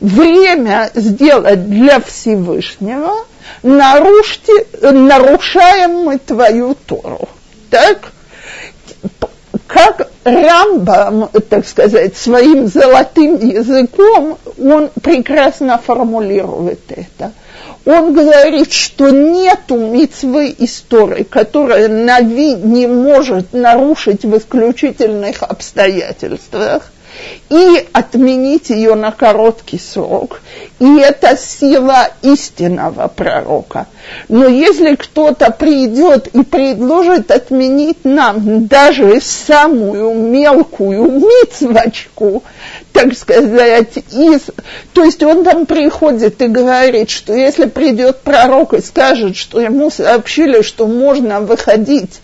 Время 0.00 0.90
сделать 0.94 1.68
для 1.68 2.00
Всевышнего, 2.00 3.24
нарушьте, 3.62 4.52
нарушаем 4.82 6.04
мы 6.04 6.18
твою 6.18 6.74
Тору. 6.74 7.28
Так? 7.70 8.12
Как 9.66 10.08
Рамбам, 10.24 11.28
так 11.48 11.66
сказать, 11.66 12.16
своим 12.16 12.66
золотым 12.66 13.36
языком, 13.36 14.38
он 14.58 14.90
прекрасно 15.02 15.78
формулирует 15.78 16.80
это– 16.88 17.32
он 17.86 18.14
говорит, 18.14 18.72
что 18.72 19.10
нету 19.10 19.76
митцвы 19.76 20.52
истории, 20.58 21.22
которая 21.22 21.86
Нави 21.88 22.54
не 22.54 22.88
может 22.88 23.52
нарушить 23.52 24.24
в 24.24 24.36
исключительных 24.36 25.44
обстоятельствах 25.44 26.90
и 27.48 27.86
отменить 27.92 28.70
ее 28.70 28.94
на 28.94 29.12
короткий 29.12 29.78
срок. 29.78 30.40
И 30.78 30.98
это 30.98 31.36
сила 31.36 32.08
истинного 32.22 33.08
пророка. 33.08 33.86
Но 34.28 34.46
если 34.46 34.94
кто-то 34.94 35.50
придет 35.50 36.28
и 36.28 36.42
предложит 36.42 37.30
отменить 37.30 38.04
нам 38.04 38.66
даже 38.66 39.20
самую 39.20 40.14
мелкую 40.14 41.10
мицвочку, 41.20 42.42
так 42.92 43.16
сказать, 43.16 43.96
из... 44.12 44.42
То 44.92 45.04
есть 45.04 45.22
он 45.22 45.44
там 45.44 45.66
приходит 45.66 46.40
и 46.42 46.46
говорит, 46.46 47.10
что 47.10 47.34
если 47.34 47.66
придет 47.66 48.20
пророк 48.20 48.74
и 48.74 48.80
скажет, 48.80 49.36
что 49.36 49.60
ему 49.60 49.90
сообщили, 49.90 50.62
что 50.62 50.86
можно 50.86 51.40
выходить 51.40 52.20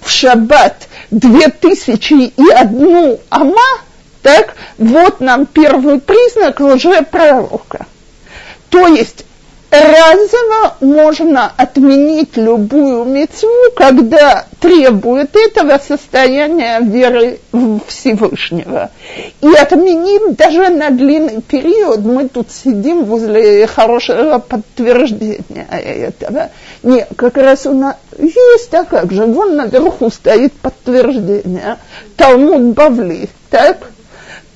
в 0.00 0.10
шаббат 0.10 0.88
две 1.10 1.48
тысячи 1.48 2.14
и 2.14 2.50
одну 2.54 3.20
ама, 3.28 3.80
так, 4.22 4.54
вот 4.78 5.20
нам 5.20 5.46
первый 5.46 6.00
признак 6.00 6.60
лжепророка. 6.60 7.86
То 8.68 8.86
есть 8.86 9.24
разово 9.70 10.74
можно 10.80 11.52
отменить 11.56 12.36
любую 12.36 13.04
мецву, 13.04 13.48
когда 13.76 14.44
требует 14.58 15.36
этого 15.36 15.78
состояния 15.78 16.80
веры 16.80 17.38
Всевышнего. 17.86 18.90
И 19.40 19.48
отменить 19.48 20.36
даже 20.36 20.68
на 20.70 20.90
длинный 20.90 21.40
период, 21.40 22.00
мы 22.00 22.28
тут 22.28 22.50
сидим 22.50 23.04
возле 23.04 23.66
хорошего 23.66 24.38
подтверждения 24.38 25.66
этого. 25.70 26.50
Нет, 26.82 27.08
как 27.16 27.36
раз 27.36 27.66
у 27.66 27.72
нас 27.72 27.96
есть, 28.18 28.74
а 28.74 28.84
как 28.84 29.12
же, 29.12 29.24
вон 29.24 29.56
наверху 29.56 30.10
стоит 30.10 30.52
подтверждение. 30.54 31.76
Талмуд 32.16 32.74
Бавли, 32.74 33.28
так? 33.50 33.90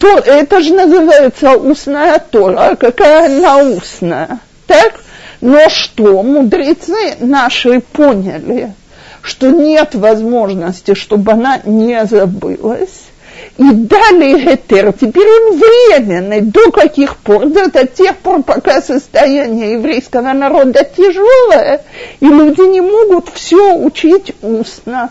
То, 0.04 0.18
это 0.18 0.60
же 0.60 0.74
называется 0.74 1.52
устная 1.52 2.18
Тора, 2.18 2.76
какая 2.78 3.24
она 3.24 3.56
устная. 3.56 4.38
Так? 4.66 5.00
Но 5.40 5.70
что 5.70 6.22
мудрецы 6.22 7.14
наши 7.20 7.80
поняли, 7.80 8.74
что 9.22 9.48
нет 9.48 9.94
возможности, 9.94 10.92
чтобы 10.92 11.32
она 11.32 11.62
не 11.64 12.04
забылась, 12.04 13.04
и 13.56 13.62
дали 13.62 14.44
Гетер. 14.44 14.92
Теперь 14.92 15.26
он 15.26 15.58
временный. 15.58 16.42
До 16.42 16.70
каких 16.70 17.16
пор? 17.16 17.46
До 17.46 17.86
тех 17.86 18.14
пор, 18.18 18.42
пока 18.42 18.82
состояние 18.82 19.72
еврейского 19.72 20.34
народа 20.34 20.86
тяжелое, 20.94 21.80
и 22.20 22.26
люди 22.26 22.60
не 22.70 22.82
могут 22.82 23.30
все 23.30 23.74
учить 23.74 24.34
устно. 24.42 25.08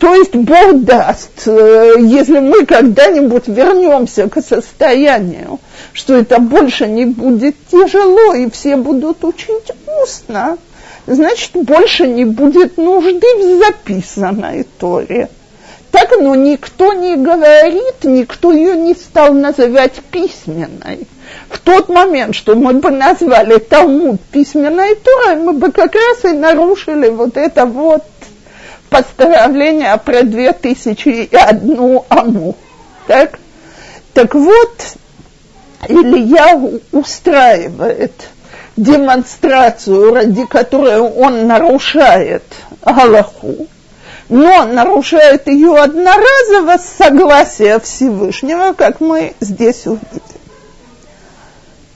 То 0.00 0.14
есть 0.14 0.34
Бог 0.34 0.80
даст, 0.80 1.46
э, 1.46 1.96
если 1.98 2.38
мы 2.38 2.64
когда-нибудь 2.64 3.48
вернемся 3.48 4.30
к 4.30 4.40
состоянию, 4.40 5.60
что 5.92 6.14
это 6.14 6.38
больше 6.38 6.88
не 6.88 7.04
будет 7.04 7.54
тяжело, 7.70 8.32
и 8.32 8.48
все 8.50 8.76
будут 8.76 9.22
учить 9.24 9.70
устно, 10.02 10.56
значит, 11.06 11.50
больше 11.52 12.08
не 12.08 12.24
будет 12.24 12.78
нужды 12.78 13.26
в 13.36 13.62
записанной 13.62 14.66
Торе. 14.78 15.28
Так, 15.90 16.12
но 16.18 16.34
никто 16.34 16.94
не 16.94 17.16
говорит, 17.16 18.02
никто 18.04 18.52
ее 18.52 18.76
не 18.76 18.94
стал 18.94 19.34
называть 19.34 20.00
письменной. 20.10 21.06
В 21.50 21.58
тот 21.58 21.90
момент, 21.90 22.34
что 22.34 22.54
мы 22.54 22.72
бы 22.72 22.90
назвали 22.90 23.58
Талмуд 23.58 24.20
письменной 24.32 24.94
Торой, 24.94 25.36
мы 25.36 25.52
бы 25.52 25.70
как 25.70 25.94
раз 25.94 26.24
и 26.24 26.34
нарушили 26.34 27.10
вот 27.10 27.36
это 27.36 27.66
вот 27.66 28.04
постановление 28.90 29.96
про 29.96 30.22
две 30.22 30.52
тысячи 30.52 31.08
и 31.08 31.36
одну 31.36 32.04
аму. 32.08 32.56
Так? 33.06 33.38
так 34.12 34.34
вот, 34.34 34.96
Илья 35.88 36.60
устраивает 36.92 38.12
демонстрацию, 38.76 40.14
ради 40.14 40.44
которой 40.46 40.98
он 40.98 41.46
нарушает 41.46 42.42
Галаху, 42.82 43.66
но 44.28 44.66
нарушает 44.66 45.46
ее 45.46 45.76
одноразово 45.76 46.76
с 46.78 46.96
согласия 46.98 47.78
Всевышнего, 47.80 48.74
как 48.74 49.00
мы 49.00 49.34
здесь 49.40 49.86
увидим. 49.86 50.20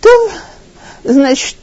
То, 0.00 0.30
значит, 1.04 1.56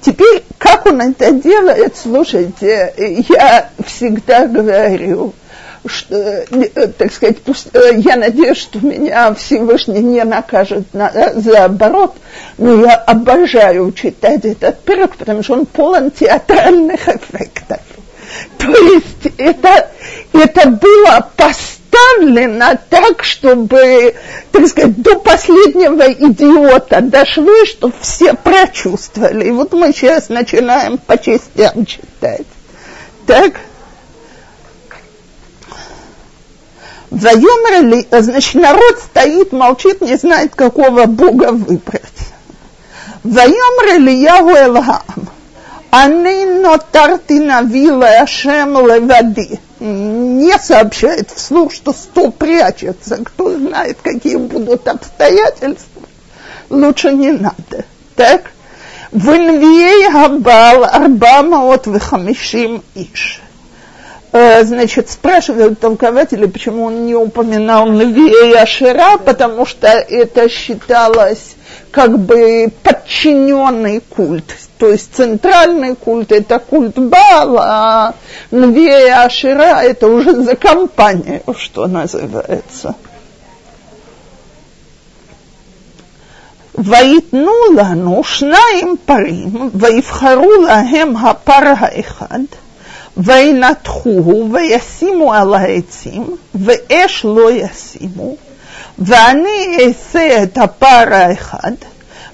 Теперь, 0.00 0.42
как 0.58 0.86
он 0.86 1.00
это 1.00 1.30
делает, 1.32 1.96
слушайте, 1.96 2.94
я 3.28 3.68
всегда 3.84 4.46
говорю, 4.46 5.34
что, 5.84 6.16
э, 6.16 6.86
так 6.88 7.12
сказать, 7.12 7.38
пусть, 7.42 7.68
э, 7.74 7.96
я 7.96 8.16
надеюсь, 8.16 8.58
что 8.58 8.84
меня 8.84 9.34
Всевышний 9.34 10.00
не 10.00 10.24
накажет 10.24 10.92
на, 10.94 11.32
за 11.34 11.64
оборот, 11.64 12.14
но 12.58 12.82
я 12.82 12.96
обожаю 12.96 13.92
читать 13.92 14.44
этот 14.44 14.80
пирог, 14.80 15.16
потому 15.16 15.42
что 15.42 15.54
он 15.54 15.66
полон 15.66 16.10
театральных 16.10 17.08
эффектов. 17.08 17.80
То 18.58 18.68
есть 18.68 19.34
это, 19.38 19.88
это 20.32 20.68
было 20.68 21.28
постоянно 21.36 21.79
исправлена 22.10 22.78
так, 22.88 23.24
чтобы, 23.24 24.14
так 24.52 24.66
сказать, 24.68 25.00
до 25.00 25.16
последнего 25.16 26.12
идиота 26.12 27.00
дошли, 27.00 27.66
чтобы 27.66 27.94
все 28.00 28.34
прочувствовали. 28.34 29.48
И 29.48 29.50
вот 29.50 29.72
мы 29.72 29.92
сейчас 29.92 30.28
начинаем 30.28 30.98
по 30.98 31.18
частям 31.18 31.86
читать. 31.86 32.46
Так? 33.26 33.54
Ваюмерли, 37.10 38.06
значит, 38.10 38.54
народ 38.54 38.98
стоит, 38.98 39.52
молчит, 39.52 40.00
не 40.00 40.16
знает, 40.16 40.54
какого 40.54 41.06
Бога 41.06 41.50
выбрать. 41.50 42.02
Ваюмерли 43.24 44.12
Ягу 44.12 44.50
Элхам. 44.50 45.28
Они 45.90 46.44
нотарти 46.44 47.40
навила 47.40 48.06
Ашем 48.20 48.74
левади. 48.86 49.58
Не 49.80 50.58
сообщает 50.58 51.30
вслух, 51.30 51.72
что 51.72 51.92
сто 51.92 52.30
прячется. 52.30 53.16
Кто 53.24 53.56
знает, 53.56 53.98
какие 54.02 54.36
будут 54.36 54.86
обстоятельства. 54.86 56.02
Лучше 56.68 57.12
не 57.12 57.32
надо. 57.32 57.84
Так? 58.14 58.50
Венвей 59.10 60.10
Габал 60.12 60.84
Арбамаот 60.84 61.86
Вехамишим 61.86 62.82
Иш. 62.94 63.40
Э, 64.32 64.62
значит, 64.64 65.10
спрашивают 65.10 65.80
толкователи, 65.80 66.46
почему 66.46 66.84
он 66.84 67.06
не 67.06 67.16
упоминал 67.16 67.86
Навия 67.86 68.50
и 68.50 68.52
Ашера, 68.52 69.16
потому 69.16 69.66
что 69.66 69.88
это 69.88 70.48
считалось 70.48 71.56
как 71.91 72.19
бы 72.19 72.71
подчиненный 72.83 74.01
культ. 74.01 74.55
То 74.77 74.89
есть 74.91 75.15
центральный 75.15 75.95
культ 75.95 76.31
это 76.31 76.59
культ 76.59 76.97
Бала, 76.97 77.63
а 77.65 78.13
Навия 78.51 79.07
и 79.07 79.09
Ашера 79.09 79.81
это 79.81 80.07
уже 80.07 80.43
за 80.43 80.55
компанию, 80.55 81.41
что 81.57 81.87
называется. 81.87 82.95
ויתנו 86.77 87.51
לנו 87.77 88.23
שניים 88.23 88.95
פרים, 89.05 89.69
ויבחרו 89.75 90.51
להם 90.67 91.17
הפר 91.17 91.73
האחד, 91.77 92.39
וינתחוהו 93.17 94.49
וישימו 94.53 95.33
על 95.33 95.53
העצים, 95.53 96.35
ואש 96.55 97.25
לא 97.25 97.51
ישימו, 97.51 98.35
ואני 98.99 99.77
אעשה 99.79 100.43
את 100.43 100.57
הפר 100.57 101.03
האחד, 101.11 101.71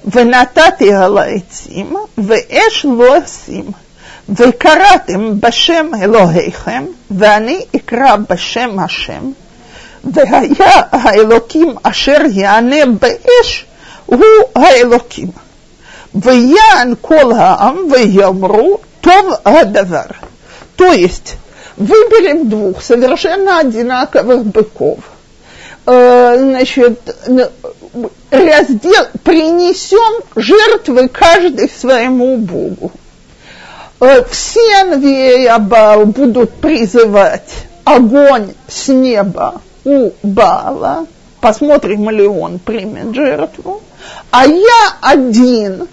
ונתתי 0.04 0.94
על 0.94 1.18
העצים, 1.18 1.96
ואש 2.18 2.86
לא 2.98 3.18
אשים. 3.24 3.64
וקראתם 4.28 5.40
בשם 5.40 5.90
אלוהיכם, 6.02 6.84
ואני 7.10 7.64
אקרא 7.76 8.16
בשם 8.30 8.78
השם, 8.78 9.30
והיה 10.04 10.82
האלוקים 10.92 11.74
אשר 11.82 12.18
יענה 12.30 12.86
באש, 13.00 13.66
הוא 14.06 14.24
האלוקים. 14.56 15.28
ויען 16.14 16.94
כל 17.00 17.32
העם 17.32 17.76
ויאמרו 17.92 18.78
טוב 19.00 19.34
הדבר. 19.44 20.06
То 20.76 20.92
есть 20.92 21.36
выберем 21.76 22.48
двух 22.48 22.82
совершенно 22.82 23.58
одинаковых 23.60 24.44
быков. 24.44 24.98
Э, 25.89 26.37
значит, 26.37 26.99
раздел, 28.29 29.07
принесем 29.23 30.21
жертвы 30.35 31.07
каждый 31.07 31.69
своему 31.69 32.35
Богу. 32.35 32.91
Э, 34.01 34.25
все 34.29 34.81
Анвея 34.81 35.57
будут 35.59 36.55
призывать 36.55 37.53
огонь 37.85 38.53
с 38.67 38.89
неба 38.89 39.61
у 39.85 40.11
Бала, 40.23 41.07
посмотрим, 41.39 42.09
ли 42.09 42.27
он 42.27 42.59
примет 42.59 43.15
жертву, 43.15 43.81
а 44.29 44.45
я 44.45 44.97
один 45.01 45.87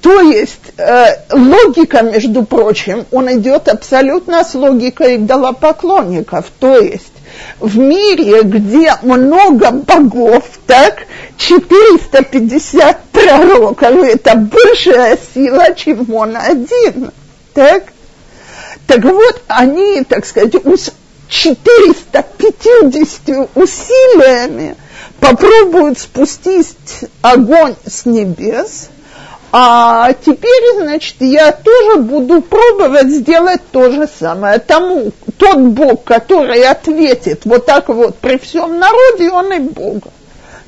то 0.00 0.20
есть 0.20 0.72
э, 0.76 1.06
логика, 1.32 2.02
между 2.02 2.44
прочим, 2.44 3.04
он 3.10 3.32
идет 3.32 3.68
абсолютно 3.68 4.44
с 4.44 4.54
логикой 4.54 5.16
идолопоклонников. 5.16 6.46
То 6.60 6.78
есть 6.78 7.12
в 7.60 7.78
мире, 7.78 8.42
где 8.42 8.92
много 9.02 9.70
богов, 9.70 10.44
так, 10.66 11.06
450 11.36 13.04
пророков, 13.10 14.02
это 14.02 14.34
большая 14.36 15.16
сила, 15.34 15.74
чем 15.74 16.12
он 16.12 16.36
один. 16.36 17.12
Так? 17.54 17.84
Так 18.86 19.04
вот, 19.04 19.42
они, 19.48 20.04
так 20.04 20.24
сказать, 20.24 20.54
450 21.28 23.48
усилиями 23.54 24.76
попробуют 25.20 25.98
спустить 25.98 26.76
огонь 27.22 27.74
с 27.84 28.06
небес– 28.06 28.88
а 29.50 30.12
теперь, 30.12 30.74
значит, 30.76 31.16
я 31.20 31.52
тоже 31.52 32.00
буду 32.02 32.42
пробовать 32.42 33.08
сделать 33.08 33.62
то 33.72 33.90
же 33.90 34.06
самое. 34.06 34.58
Тому, 34.58 35.12
тот 35.38 35.58
Бог, 35.58 36.04
который 36.04 36.62
ответит 36.64 37.46
вот 37.46 37.64
так 37.64 37.88
вот 37.88 38.18
при 38.18 38.36
всем 38.36 38.78
народе, 38.78 39.30
он 39.30 39.52
и 39.52 39.58
Бог. 39.60 40.04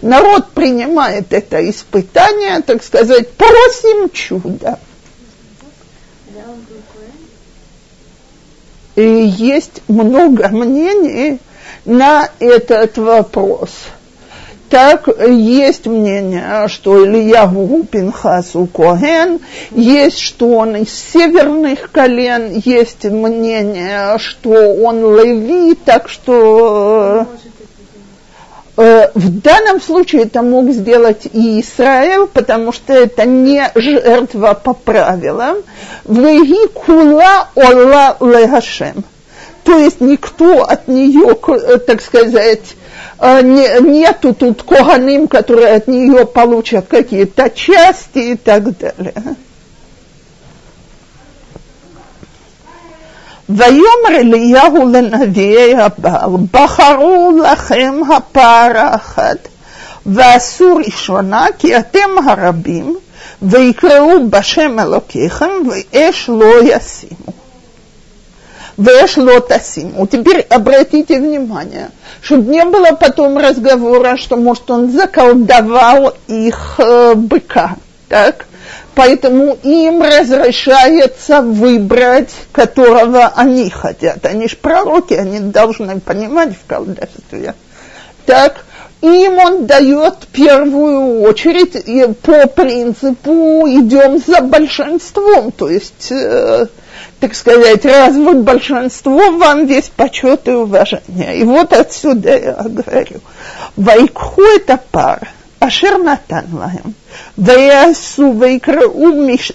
Народ 0.00 0.52
принимает 0.52 1.30
это 1.32 1.68
испытание, 1.68 2.62
так 2.62 2.82
сказать, 2.82 3.30
просим 3.32 4.08
чуда. 4.10 4.78
И 8.96 9.02
есть 9.02 9.82
много 9.88 10.48
мнений 10.48 11.38
на 11.84 12.30
этот 12.38 12.96
вопрос– 12.96 13.70
так 14.70 15.08
есть 15.26 15.86
мнение, 15.86 16.68
что 16.68 17.04
Ильягу 17.04 17.84
Пинхасу 17.84 18.66
Коген, 18.66 19.40
есть, 19.72 20.20
что 20.20 20.48
он 20.50 20.76
из 20.76 20.94
северных 20.94 21.90
колен, 21.90 22.62
есть 22.64 23.04
мнение, 23.04 24.16
что 24.18 24.50
он 24.50 25.00
Леви, 25.00 25.74
так 25.74 26.08
что 26.08 27.26
э, 28.76 29.10
в 29.12 29.40
данном 29.40 29.80
случае 29.80 30.22
это 30.22 30.42
мог 30.42 30.70
сделать 30.70 31.26
и 31.32 31.60
Израиль, 31.60 32.28
потому 32.28 32.70
что 32.70 32.92
это 32.92 33.24
не 33.24 33.72
жертва 33.74 34.54
по 34.54 34.72
правилам. 34.72 35.56
Веги 36.06 36.68
кула 36.68 37.48
ола 37.56 38.16
легашем. 38.20 39.04
То 39.63 39.77
есть 39.77 39.99
никто 39.99 40.63
от 40.63 40.87
нее, 40.87 41.35
э, 41.47 41.77
так 41.79 42.01
сказать, 42.01 42.75
а, 43.17 43.41
не, 43.41 43.81
нету 43.81 44.33
тут 44.33 44.61
коганим, 44.63 45.27
которые 45.27 45.73
от 45.75 45.87
нее 45.87 46.25
получат 46.25 46.87
какие-то 46.87 47.49
части 47.49 48.19
и 48.19 48.35
так 48.35 48.77
далее. 48.77 49.13
ויאמר 53.49 54.09
אליהו 54.09 54.89
לנביאי 54.91 55.75
הבעל, 55.75 56.29
בחרו 56.51 57.31
לכם 57.43 58.01
הפער 58.11 58.77
האחד, 58.77 59.35
ועשו 60.05 60.75
ראשונה 60.85 61.45
כי 61.59 61.77
אתם 61.77 62.09
הרבים, 62.27 62.97
ויקראו 63.41 64.29
בשם 64.29 64.79
אלוקיכם, 64.79 65.51
ואש 65.69 66.29
לא 66.29 66.63
ישימו. 66.63 67.38
Вэш 68.80 69.18
лотасим. 69.18 70.06
Теперь 70.06 70.40
обратите 70.48 71.18
внимание, 71.18 71.90
чтобы 72.22 72.50
не 72.50 72.64
было 72.64 72.96
потом 72.96 73.36
разговора, 73.36 74.16
что, 74.16 74.36
может, 74.36 74.70
он 74.70 74.90
заколдовал 74.90 76.14
их 76.28 76.76
э, 76.78 77.12
быка, 77.14 77.76
так? 78.08 78.46
Поэтому 78.94 79.58
им 79.62 80.00
разрешается 80.00 81.42
выбрать, 81.42 82.30
которого 82.52 83.26
они 83.36 83.68
хотят. 83.68 84.24
Они 84.24 84.48
же 84.48 84.56
пророки, 84.56 85.12
они 85.12 85.40
должны 85.40 86.00
понимать 86.00 86.54
в 86.54 86.66
колдовстве. 86.66 87.54
Так, 88.24 88.64
им 89.02 89.36
он 89.36 89.66
дает 89.66 90.26
первую 90.32 91.20
очередь 91.20 92.16
по 92.22 92.46
принципу 92.46 93.66
идем 93.68 94.22
за 94.26 94.40
большинством, 94.40 95.52
то 95.52 95.68
есть 95.68 96.10
э, 96.10 96.66
так 97.19 97.35
сказать, 97.35 97.85
раз 97.85 98.15
вы 98.15 98.35
большинство, 98.35 99.31
вам 99.31 99.65
весь 99.65 99.89
почет 99.89 100.47
и 100.47 100.51
уважение. 100.51 101.37
И 101.37 101.43
вот 101.43 101.73
отсюда 101.73 102.37
я 102.37 102.53
говорю, 102.63 103.21
вайкху 103.75 104.41
это 104.41 104.79
пар, 104.91 105.27
אשר 105.59 105.97
נתן 105.97 106.45
להם, 106.59 106.91
ויעשו 107.37 108.33
ויקראו 108.39 109.07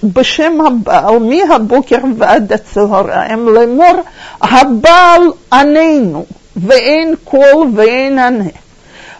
בשם 0.03 0.61
הבעל 0.67 1.19
מהבוקר 1.19 1.99
ועד 2.17 2.53
הצהריים 2.53 3.49
לאמור 3.49 4.03
הבעל 4.41 5.23
עננו 5.53 6.25
ואין 6.57 7.15
קול 7.25 7.69
ואין 7.75 8.19
ענה 8.19 8.45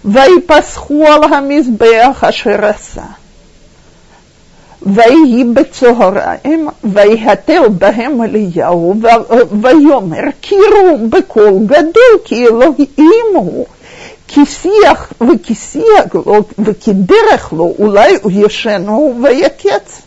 ויפסחו 0.05 1.05
על 1.07 1.35
המזבח 1.35 2.25
אשר 2.25 2.67
עשה 2.67 3.03
ויהי 4.85 5.45
בצהריים, 5.45 6.69
ויהתל 6.85 7.69
בהם 7.69 8.23
אליהו, 8.23 8.95
ויאמר, 9.61 10.23
קירו 10.41 10.99
בקול 11.09 11.53
גדול, 11.67 12.19
כי 12.25 12.47
אלוהים 12.47 13.27
הוא, 13.35 13.67
כי 14.29 14.47
שיח 14.47 15.13
וכי 15.21 15.55
סייג 15.55 16.15
לו 16.15 16.43
וכי 16.59 16.93
דרך 16.93 17.53
לו, 17.53 17.75
אולי 17.79 18.17
הוא 18.23 18.33
ישנו 18.35 19.15
ויקץ. 19.23 20.03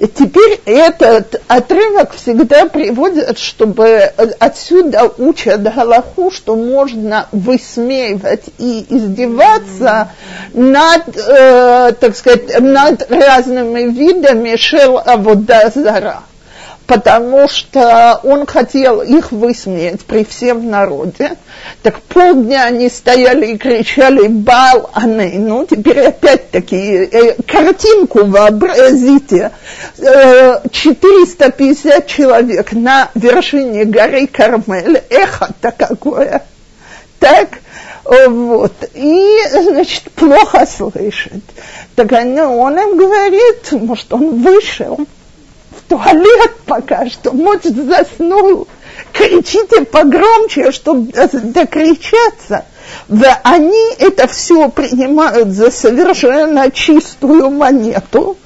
Теперь 0.00 0.60
этот 0.64 1.42
отрывок 1.46 2.14
всегда 2.14 2.64
приводят, 2.66 3.38
чтобы 3.38 4.10
отсюда 4.38 5.12
учат 5.18 5.62
Галаху, 5.62 6.30
что 6.30 6.56
можно 6.56 7.26
высмеивать 7.32 8.44
и 8.56 8.86
издеваться 8.88 10.12
над, 10.54 11.16
э, 11.16 11.92
так 12.00 12.16
сказать, 12.16 12.60
над 12.60 13.10
разными 13.10 13.90
видами 13.90 14.56
шел 14.56 14.96
аводазара 14.98 16.22
потому 16.90 17.46
что 17.46 18.18
он 18.24 18.46
хотел 18.46 19.00
их 19.00 19.30
высмеять 19.30 20.00
при 20.00 20.24
всем 20.24 20.68
народе. 20.68 21.36
Так 21.84 22.00
полдня 22.02 22.64
они 22.64 22.88
стояли 22.88 23.52
и 23.52 23.56
кричали 23.56 24.26
«Бал 24.26 24.90
Аней». 24.92 25.38
Ну, 25.38 25.64
теперь 25.70 26.00
опять-таки 26.00 26.76
э, 26.76 27.34
картинку 27.46 28.24
вообразите. 28.24 29.52
Э, 29.98 30.62
450 30.68 32.08
человек 32.08 32.72
на 32.72 33.08
вершине 33.14 33.84
горы 33.84 34.26
Кармель. 34.26 35.00
Эхо-то 35.10 35.70
какое. 35.70 36.42
Так, 37.20 37.60
вот, 38.04 38.72
и, 38.94 39.28
значит, 39.52 40.10
плохо 40.16 40.66
слышит. 40.66 41.44
Так 41.94 42.10
он 42.10 42.78
им 42.78 42.96
говорит, 42.96 43.70
может, 43.70 44.12
он 44.12 44.42
вышел, 44.42 45.06
туалет 45.89 46.51
пока 46.65 47.07
что, 47.09 47.31
может, 47.31 47.75
заснул. 47.75 48.67
Кричите 49.11 49.85
погромче, 49.85 50.71
чтобы 50.71 51.11
докричаться. 51.11 52.65
Да 53.07 53.39
они 53.43 53.93
это 53.99 54.27
все 54.27 54.69
принимают 54.69 55.49
за 55.49 55.71
совершенно 55.71 56.71
чистую 56.71 57.49
монету. 57.51 58.37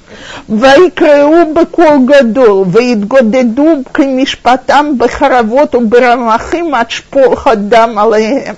ויקראו 0.48 1.54
בקול 1.54 1.98
גדול, 2.04 2.64
ויתגודדו 2.72 3.76
כמשפטם 3.94 4.92
בחרבות 4.98 5.74
וברמחים 5.74 6.74
עד 6.74 6.90
שפול 6.90 7.36
הדם 7.46 7.98
עליהם. 7.98 8.54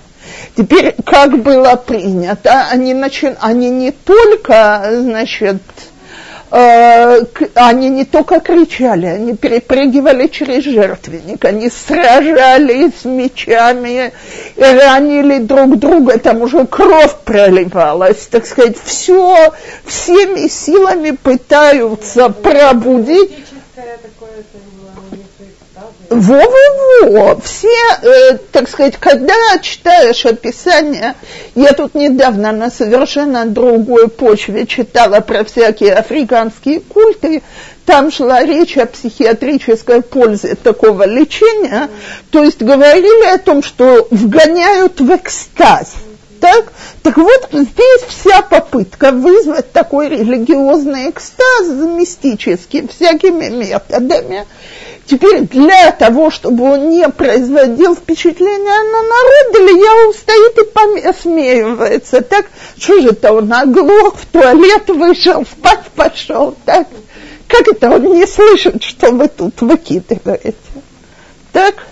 Теперь, 0.56 0.94
как 1.04 1.42
было 1.42 1.76
принято, 1.76 2.66
они, 2.70 2.94
начи... 2.94 3.34
они 3.40 3.70
не 3.70 3.90
только, 3.90 4.82
значит, 4.92 5.56
Э, 5.72 5.95
они 6.49 7.89
не 7.89 8.05
только 8.05 8.39
кричали, 8.39 9.05
они 9.05 9.35
перепрыгивали 9.35 10.27
через 10.27 10.63
жертвенник, 10.63 11.43
они 11.43 11.69
сражались 11.69 13.03
мечами, 13.03 14.13
ранили 14.55 15.39
друг 15.39 15.77
друга, 15.77 16.17
там 16.19 16.41
уже 16.41 16.65
кровь 16.65 17.15
проливалась, 17.25 18.27
так 18.31 18.45
сказать, 18.45 18.77
все, 18.81 19.53
всеми 19.85 20.47
силами 20.47 21.11
пытаются 21.11 22.29
пробудить. 22.29 23.31
Во-во-во, 26.09 27.39
все, 27.41 27.67
э, 28.01 28.37
так 28.51 28.69
сказать, 28.69 28.95
когда 28.97 29.33
читаешь 29.61 30.25
описание, 30.25 31.15
я 31.53 31.73
тут 31.73 31.95
недавно 31.95 32.53
на 32.53 32.69
совершенно 32.69 33.45
другой 33.45 34.07
почве 34.07 34.65
читала 34.65 35.19
про 35.19 35.43
всякие 35.43 35.93
африканские 35.93 36.79
культы, 36.79 37.41
там 37.85 38.11
шла 38.11 38.43
речь 38.43 38.77
о 38.77 38.85
психиатрической 38.85 40.01
пользе 40.01 40.55
такого 40.55 41.03
лечения, 41.05 41.89
то 42.31 42.43
есть 42.43 42.61
говорили 42.61 43.33
о 43.33 43.37
том, 43.37 43.61
что 43.61 44.07
вгоняют 44.09 45.01
в 45.01 45.13
экстаз. 45.13 45.95
Так? 46.39 46.71
Так 47.07 47.15
вот, 47.15 47.47
здесь 47.53 48.01
вся 48.09 48.41
попытка 48.41 49.13
вызвать 49.13 49.71
такой 49.71 50.09
религиозный 50.09 51.09
экстаз 51.09 51.67
мистический, 51.69 52.85
всякими 52.85 53.47
методами. 53.47 54.45
Теперь 55.05 55.43
для 55.43 55.91
того, 55.91 56.29
чтобы 56.29 56.65
он 56.65 56.89
не 56.89 57.07
производил 57.07 57.95
впечатления 57.95 58.83
на 58.91 59.03
народ, 59.03 59.55
Илья 59.55 60.11
стоит 60.11 60.57
и 60.57 61.13
посмеивается. 61.13 62.19
Так, 62.19 62.47
что 62.77 62.99
же 62.99 63.11
это 63.11 63.31
он 63.31 63.53
оглох, 63.53 64.17
в 64.17 64.25
туалет 64.25 64.89
вышел, 64.89 65.45
спать 65.45 65.85
пошел, 65.95 66.57
так? 66.65 66.89
Как 67.47 67.69
это 67.69 67.89
он 67.89 68.03
не 68.17 68.27
слышит, 68.27 68.83
что 68.83 69.11
вы 69.11 69.29
тут 69.29 69.61
выкидываете? 69.61 70.55
Так? 71.53 71.87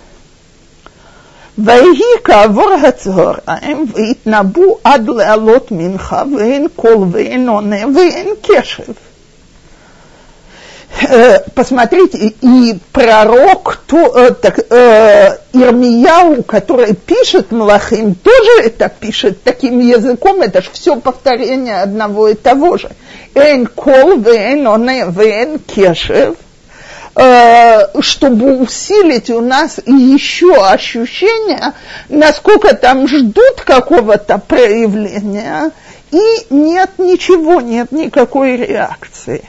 ויהי 1.57 2.01
כעבור 2.23 2.73
הצהריים 2.87 3.85
והתנבאו 3.93 4.77
עד 4.83 5.09
לעלות 5.09 5.71
מנחה 5.71 6.23
ואין 6.37 6.67
קול 6.75 7.07
ואין 7.11 7.49
עונה 7.49 7.87
ואין 7.95 8.27
קשב. 8.41 8.93
Э, 11.09 11.39
посмотрите, 11.55 12.33
и 12.41 12.77
пророк 12.91 13.79
то, 13.87 13.97
э, 13.97 14.31
так, 14.33 14.59
э, 14.69 15.37
Ирмияу, 15.53 16.43
который 16.43 16.93
пишет 16.93 17.51
Малахим, 17.51 18.13
тоже 18.15 18.65
это 18.65 18.89
пишет 18.89 19.41
таким 19.43 19.79
языком, 19.79 20.41
это 20.41 20.61
же 20.61 20.69
все 20.71 20.97
повторение 20.97 21.81
одного 21.81 22.27
и 22.27 22.35
того 22.35 22.77
же. 22.77 22.89
Эн 23.33 23.67
кол, 23.67 24.17
вен 24.17 24.67
оне, 24.67 25.05
вен 25.07 25.59
кешев, 25.59 26.35
э, 26.35 26.44
чтобы 27.99 28.57
усилить 28.57 29.29
у 29.29 29.41
нас 29.41 29.79
еще 29.85 30.65
ощущение, 30.65 31.73
насколько 32.09 32.73
там 32.73 33.07
ждут 33.07 33.61
какого-то 33.65 34.37
проявления, 34.37 35.71
и 36.11 36.21
нет 36.49 36.91
ничего, 36.97 37.61
нет 37.61 37.91
никакой 37.91 38.55
реакции. 38.55 39.43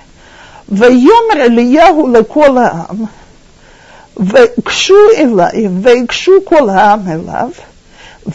ויאמר 0.69 1.37
אליהו 1.37 2.09
לכל 2.09 2.59
העם, 2.59 3.05
וגשו 4.17 4.95
אליי, 5.17 5.69
ויגשו 5.83 6.33
כל 6.45 6.71
העם 6.71 7.09
אליו, 7.09 7.51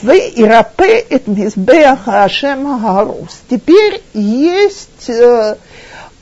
וירפא 0.03 0.99
את 1.15 1.27
מזבח 1.27 2.07
השם 2.07 2.65
ההרוס. 2.67 3.41
Теперь 3.49 4.01
есть 4.13 5.11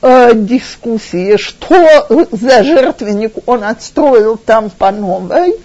э, 0.01 0.31
дискуссии, 0.33 1.37
что 1.37 2.27
за 2.31 2.63
жертвенник 2.63 3.33
он 3.45 3.63
отстроил 3.63 4.37
там 4.37 4.69
по 4.69 4.91
новой. 4.91 5.55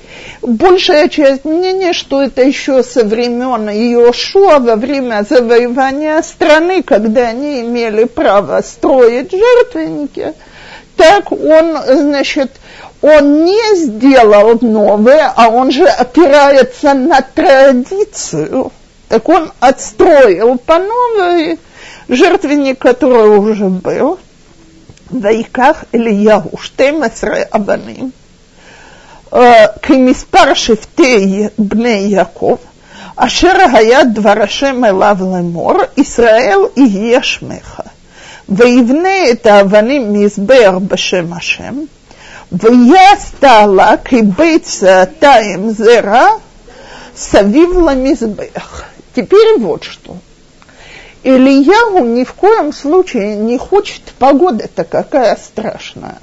Большая 0.42 1.09
часть 1.09 1.44
мнения, 1.44 1.92
что 1.92 2.22
это 2.22 2.42
еще 2.42 2.83
со 2.83 3.05
времен 3.05 3.68
Иошуа, 3.68 4.59
во 4.59 4.77
время 4.77 5.25
завоевания 5.29 6.20
страны, 6.22 6.83
когда 6.83 7.29
они 7.29 7.61
имели 7.61 8.05
право 8.05 8.61
строить 8.62 9.33
жертвенники. 9.33 10.35
Так 10.96 11.31
он, 11.31 11.77
значит, 11.87 12.53
он 13.03 13.44
не 13.44 13.77
сделал 13.77 14.59
новое, 14.61 15.33
а 15.35 15.49
он 15.49 15.70
же 15.70 15.87
опирается 15.87 16.94
на 16.94 17.20
традицию. 17.20 18.72
Так 19.09 19.29
он 19.29 19.53
отстроил 19.61 20.59
по 20.59 20.79
новой 20.79 21.59
жертвенник, 22.09 22.79
который 22.79 23.38
уже 23.38 23.66
был. 23.66 24.18
ויקח 25.21 25.84
אליהו 25.95 26.57
12 26.62 27.29
אבנים, 27.55 28.12
כמספר 29.81 30.53
שבטי 30.53 31.43
בני 31.57 32.07
יעקב, 32.10 32.55
אשר 33.15 33.53
היה 33.73 34.03
דבר 34.03 34.41
השם 34.43 34.86
אליו 34.86 35.17
לאמור, 35.19 35.73
ישראל 35.97 36.60
יהיה 36.77 37.23
שמך. 37.23 37.81
ויבנה 38.49 39.29
את 39.31 39.45
האבנים 39.45 40.13
מזבח 40.13 40.71
בשם 40.88 41.34
השם, 41.34 41.75
ויעשת 42.51 43.43
לה 43.75 43.93
כבית 44.05 44.65
סעתיים 44.65 45.69
זרע 45.69 46.25
סביב 47.15 47.69
למזבח. 47.89 48.84
Теперь 49.13 49.60
вот 49.60 49.84
что. 49.84 50.13
Ильяу 51.26 52.04
ни 52.04 52.22
в 52.22 52.34
коем 52.34 52.72
случае 52.72 53.34
не 53.34 53.58
хочет, 53.58 54.00
погода-то 54.16 54.84
какая 54.84 55.34
страшная. 55.34 56.18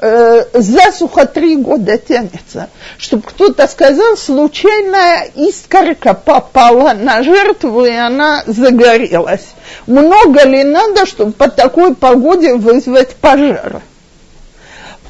Э, 0.00 0.44
засуха 0.54 1.26
три 1.26 1.56
года 1.56 1.98
тянется. 1.98 2.70
Чтобы 2.96 3.24
кто-то 3.24 3.68
сказал, 3.68 4.16
случайная 4.16 5.28
искорка 5.34 6.14
попала 6.14 6.94
на 6.94 7.22
жертву, 7.22 7.84
и 7.84 7.92
она 7.92 8.42
загорелась. 8.46 9.48
Много 9.86 10.44
ли 10.44 10.64
надо, 10.64 11.04
чтобы 11.04 11.32
по 11.32 11.50
такой 11.50 11.94
погоде 11.94 12.54
вызвать 12.54 13.16
пожар? 13.16 13.82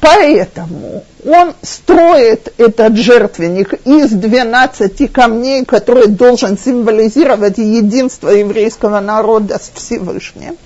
Поэтому 0.01 1.03
он 1.25 1.53
строит 1.61 2.53
этот 2.57 2.95
жертвенник 2.95 3.73
из 3.85 4.11
12 4.11 5.11
камней, 5.11 5.65
который 5.65 6.07
должен 6.07 6.57
символизировать 6.57 7.57
единство 7.57 8.29
еврейского 8.29 9.01
народа 9.01 9.59
с 9.59 9.71
Всевышним, 9.73 10.57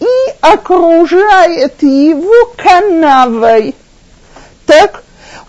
и 0.00 0.06
окружает 0.40 1.82
его 1.82 2.54
канавой. 2.56 3.74
Так, 4.64 5.02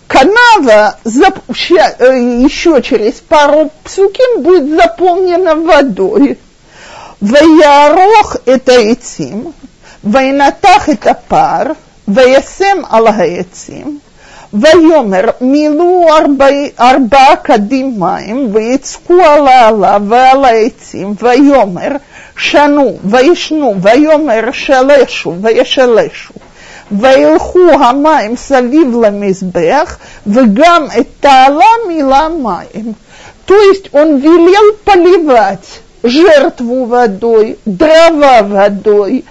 канава 0.06 0.98
э, 1.04 1.10
еще 2.42 2.82
через 2.82 3.14
пару 3.14 3.70
псуким 3.84 4.42
будет 4.42 4.68
заполнена 4.68 5.54
водой. 5.54 6.38
Ваярох– 7.20 8.36
это 8.44 8.72
этим, 8.72 9.54
вайнатах– 10.02 10.88
это 10.90 11.18
пар– 11.26 11.76
וישם 12.07 12.77
על 12.89 13.07
העצים, 13.07 13.99
ויאמר 14.53 15.21
מילאו 15.41 16.05
ארבעה 16.79 17.35
קדים 17.35 17.99
מים, 17.99 18.55
ויצקו 18.55 19.21
על 19.25 19.47
העלה 19.47 19.97
ועל 20.07 20.45
העצים, 20.45 21.13
ויאמר 21.21 21.89
שנו, 22.37 22.97
וישנו, 23.03 23.75
ויאמר 23.81 24.51
שלשו, 24.51 25.35
וישלשו. 25.41 26.33
וילכו 26.91 27.69
המים 27.69 28.35
סביב 28.35 28.95
למזבח, 29.01 29.97
וגם 30.27 30.87
את 30.99 31.07
תעלה 31.19 31.65
мила 31.87 32.29
מים. 32.29 32.93
То 33.45 33.55
есть 33.55 33.89
он 33.93 34.17
велел 34.17 34.75
поливать 34.83 35.81
жертву 36.04 36.84
водой, 36.84 37.58
дрова 37.64 38.42
водой, 38.42 39.24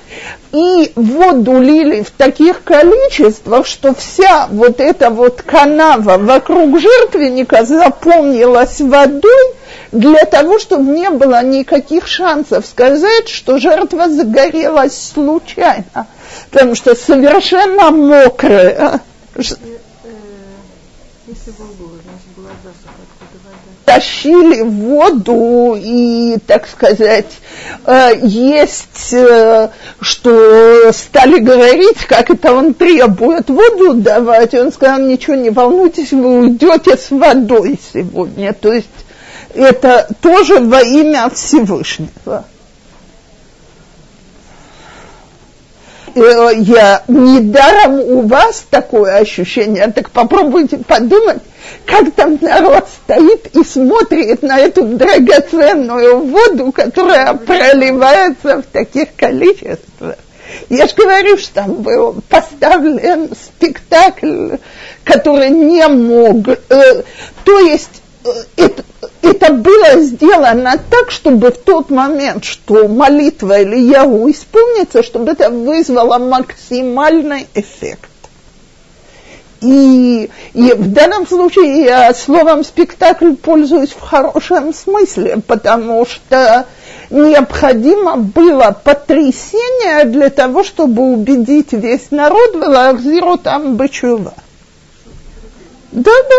и 0.52 0.92
воду 0.96 1.62
лили 1.62 2.02
в 2.02 2.12
таких 2.12 2.64
количествах, 2.64 3.68
что 3.68 3.94
вся 3.94 4.48
вот 4.50 4.80
эта 4.80 5.12
вот 5.12 5.44
канава 5.44 6.18
вокруг 6.18 6.80
жертвенника 6.80 7.64
заполнилась 7.64 8.82
водой, 8.82 9.54
для 9.92 10.26
того, 10.26 10.58
чтобы 10.58 10.92
не 10.92 11.12
было 11.12 11.44
никаких 11.44 12.08
шансов 12.08 12.66
сказать, 12.66 13.30
что 13.30 13.60
жертва 13.60 14.10
загорелась 14.10 15.12
случайно, 15.14 16.08
потому 16.50 16.74
что 16.74 16.96
совершенно 16.96 17.92
мокрая. 17.92 19.02
Если 19.38 19.58
тащили 23.86 24.62
воду 24.62 25.78
и, 25.80 26.38
так 26.46 26.68
сказать, 26.68 27.28
э, 27.86 28.12
есть, 28.22 29.14
э, 29.14 29.70
что 30.00 30.92
стали 30.94 31.40
говорить, 31.40 32.06
как 32.08 32.30
это 32.30 32.54
он 32.54 32.74
требует 32.74 33.50
воду 33.50 33.94
давать, 33.96 34.54
он 34.54 34.72
сказал, 34.72 35.00
ничего 35.00 35.36
не 35.36 35.50
волнуйтесь, 35.50 36.12
вы 36.12 36.40
уйдете 36.40 36.98
с 36.98 37.12
водой 37.12 37.80
сегодня. 37.94 38.54
То 38.54 38.74
есть 38.74 38.88
это 39.54 40.08
тоже 40.22 40.60
во 40.60 40.82
имя 40.82 41.30
Всевышнего. 41.34 42.46
Я 46.16 47.04
недаром 47.08 48.00
у 48.00 48.22
вас 48.22 48.66
такое 48.70 49.18
ощущение, 49.18 49.88
так 49.88 50.10
попробуйте 50.12 50.78
подумать, 50.78 51.42
как 51.86 52.12
там 52.14 52.38
народ 52.42 52.88
стоит 53.04 53.48
и 53.56 53.64
смотрит 53.64 54.44
на 54.44 54.60
эту 54.60 54.84
драгоценную 54.84 56.20
воду, 56.20 56.72
которая 56.72 57.34
проливается 57.34 58.62
в 58.62 58.64
таких 58.64 59.16
количествах. 59.16 60.16
Я 60.70 60.88
же 60.88 60.94
говорю, 60.96 61.38
что 61.38 61.54
там 61.56 61.74
был 61.82 62.22
поставлен 62.30 63.32
спектакль, 63.36 64.58
который 65.04 65.50
не 65.50 65.88
мог, 65.88 66.48
э, 66.48 67.04
то 67.44 67.60
есть 67.60 67.90
э, 67.90 68.03
это, 68.56 68.84
это 69.22 69.54
было 69.54 70.02
сделано 70.02 70.80
так, 70.90 71.12
чтобы 71.12 71.52
в 71.52 71.58
тот 71.58 71.90
момент, 71.90 72.44
что 72.44 72.88
молитва 72.88 73.62
или 73.62 73.76
Ильяу 73.76 74.30
исполнится, 74.30 75.04
чтобы 75.04 75.32
это 75.32 75.50
вызвало 75.50 76.18
максимальный 76.18 77.48
эффект. 77.54 78.10
И, 79.62 80.30
и 80.54 80.74
в 80.74 80.92
данном 80.92 81.26
случае 81.26 81.84
я 81.86 82.14
словом 82.14 82.66
спектакль 82.66 83.34
пользуюсь 83.34 83.92
в 83.92 84.02
хорошем 84.02 84.74
смысле, 84.74 85.42
потому 85.48 86.06
что 86.06 86.66
необходимо 87.10 88.18
было 88.18 88.78
потрясение 88.84 90.04
для 90.06 90.30
того, 90.30 90.64
чтобы 90.64 91.14
убедить 91.14 91.72
весь 91.72 92.12
народ 92.12 92.56
в 92.56 92.60
Лахзиру 92.60 93.38
там 93.38 93.78
бычува. 93.78 94.34
Да, 95.94 96.12
да. 96.30 96.36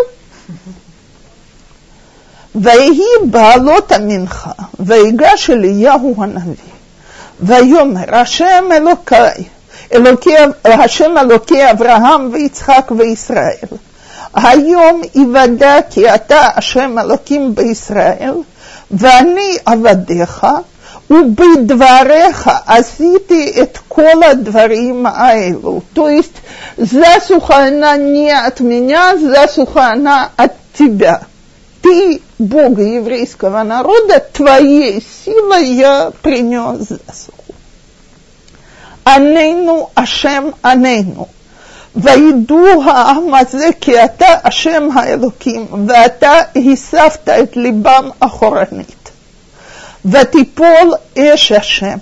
ויהי 2.56 3.04
בעלות 3.26 3.92
המנחה, 3.92 4.52
ויגש 4.80 5.50
אליהו 5.50 6.16
הנביא, 6.18 6.74
ויאמר 7.42 8.16
השם 8.16 8.66
אלוקי, 8.72 9.16
אלוקי, 9.94 10.36
השם 10.64 11.18
אלוקי 11.18 11.72
אברהם 11.72 12.30
ויצחק 12.34 12.92
וישראל, 12.98 13.70
היום 14.34 15.02
יוודע 15.16 15.76
כי 15.90 16.14
אתה 16.16 16.48
השם 16.56 17.00
אלוקים 17.00 17.56
בישראל, 17.56 18.34
ואני 18.92 19.58
עבדיך, 19.66 20.48
ובדבריך 21.10 22.50
עשיתי 22.68 23.62
את 23.62 23.78
כל 23.88 24.24
הדברים 24.24 25.06
האלו. 25.06 25.82
То 25.94 26.10
есть 26.10 26.34
засуха 26.78 27.58
она 27.68 27.98
не 27.98 28.32
от 28.32 28.60
меня, 28.62 29.18
засуха 29.18 29.92
она 29.92 30.30
от 30.38 30.54
тебя. 30.74 31.20
Ты 31.82 32.22
Бога 32.38 32.82
еврейского 32.82 33.64
народа, 33.64 34.20
твоей 34.34 35.04
силой 35.26 35.68
я 35.74 36.12
принес 36.22 36.88
засуху. 36.88 37.56
Анейну 39.04 39.90
Ашем 39.96 40.54
Анейну. 40.62 41.28
וידעו 41.96 42.84
העם 42.84 43.34
הזה 43.34 43.70
כי 43.82 44.04
אתה 44.04 44.26
השם 44.44 44.90
האלוקים, 44.94 45.68
ואתה 45.88 46.34
הספת 46.56 47.30
את 47.30 47.58
ליבם 47.58 48.10
אחורנית. 48.20 49.10
ותיפול 50.06 50.94
אש 51.18 51.52
השם, 51.52 51.98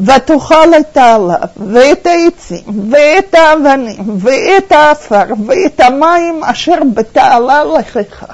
ותאכל 0.00 0.74
את 0.80 0.96
העליו, 0.96 1.48
ואת 1.72 2.06
העצים, 2.06 2.90
ואת 2.90 3.34
האבנים, 3.34 4.18
ואת 4.18 4.72
העפר, 4.72 5.24
ואת 5.46 5.80
המים 5.80 6.44
אשר 6.44 6.78
בתעלה 6.94 7.64
לכך. 7.64 8.24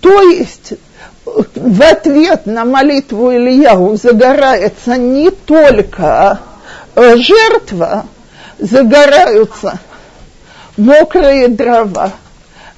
То 0.00 0.22
есть 0.22 0.74
в 1.26 1.82
ответ 1.82 2.46
на 2.46 2.64
молитву 2.64 3.32
Ильяу 3.32 3.96
загорается 3.96 4.96
не 4.96 5.30
только 5.30 6.40
жертва, 6.94 8.06
загораются 8.58 9.78
мокрые 10.76 11.48
дрова, 11.48 12.12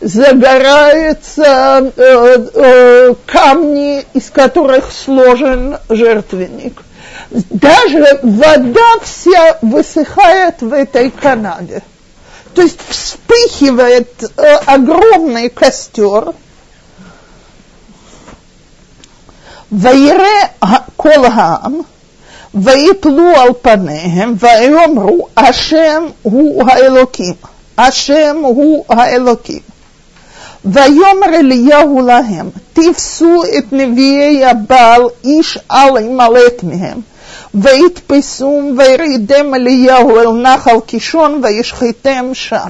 загораются 0.01 1.93
э, 1.97 2.47
э, 2.55 3.15
камни, 3.27 4.05
из 4.15 4.31
которых 4.31 4.91
сложен 4.93 5.77
жертвенник. 5.89 6.83
Даже 7.31 8.19
вода 8.23 8.99
вся 9.03 9.59
высыхает 9.63 10.63
в 10.63 10.73
этой 10.73 11.11
канаве. 11.11 11.83
То 12.55 12.63
есть 12.63 12.81
вспыхивает 12.89 14.11
э, 14.37 14.55
огромный 14.67 15.51
костер– 15.51 16.33
וירא 19.72 20.26
כל 20.98 21.26
העם, 21.26 21.82
ויפלו 22.54 23.30
על 23.36 23.50
פניהם, 23.62 24.36
ויאמרו, 24.40 25.28
השם 25.38 26.04
הוא 26.22 26.64
האלוקים, 26.68 27.34
השם 27.78 28.36
הוא 28.42 28.86
האלוקים. 28.90 29.60
ויאמר 30.66 31.34
אליהו 31.34 32.02
להם, 32.08 32.50
תפסו 32.74 33.44
את 33.58 33.64
נביאי 33.72 34.46
הבעל, 34.46 35.02
איש 35.24 35.58
אל 35.72 35.98
ימלט 35.98 36.64
מהם, 36.64 37.00
ויתפסום 37.56 38.76
וירידם 38.78 39.54
אליהו 39.56 40.20
אל 40.20 40.32
נחל 40.32 40.80
קישון 40.86 41.42
וישחיתם 41.44 42.26
שם. 42.34 42.70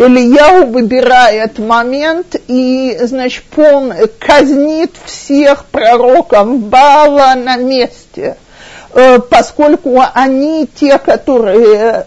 Ильяу 0.00 0.66
выбирает 0.66 1.58
момент 1.58 2.34
и, 2.48 2.98
значит, 3.02 3.44
он 3.58 3.92
казнит 4.18 4.92
всех 5.04 5.66
пророков 5.66 6.58
Бала 6.58 7.34
на 7.36 7.56
месте, 7.56 8.36
э, 8.94 9.18
поскольку 9.18 10.02
они 10.14 10.66
те, 10.74 10.98
которые 10.98 12.06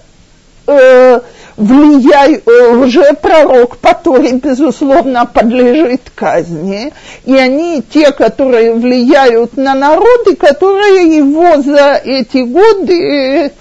э, 0.66 1.20
влияют, 1.56 2.48
лжепророк, 2.48 3.78
который, 3.80 4.32
безусловно, 4.32 5.28
подлежит 5.28 6.02
казни, 6.16 6.92
и 7.26 7.38
они 7.38 7.84
те, 7.84 8.12
которые 8.12 8.74
влияют 8.74 9.56
на 9.56 9.76
народ, 9.76 10.28
и 10.32 10.36
которые 10.36 11.16
его 11.16 11.62
за 11.62 12.02
эти 12.04 12.38
годы 12.38 13.52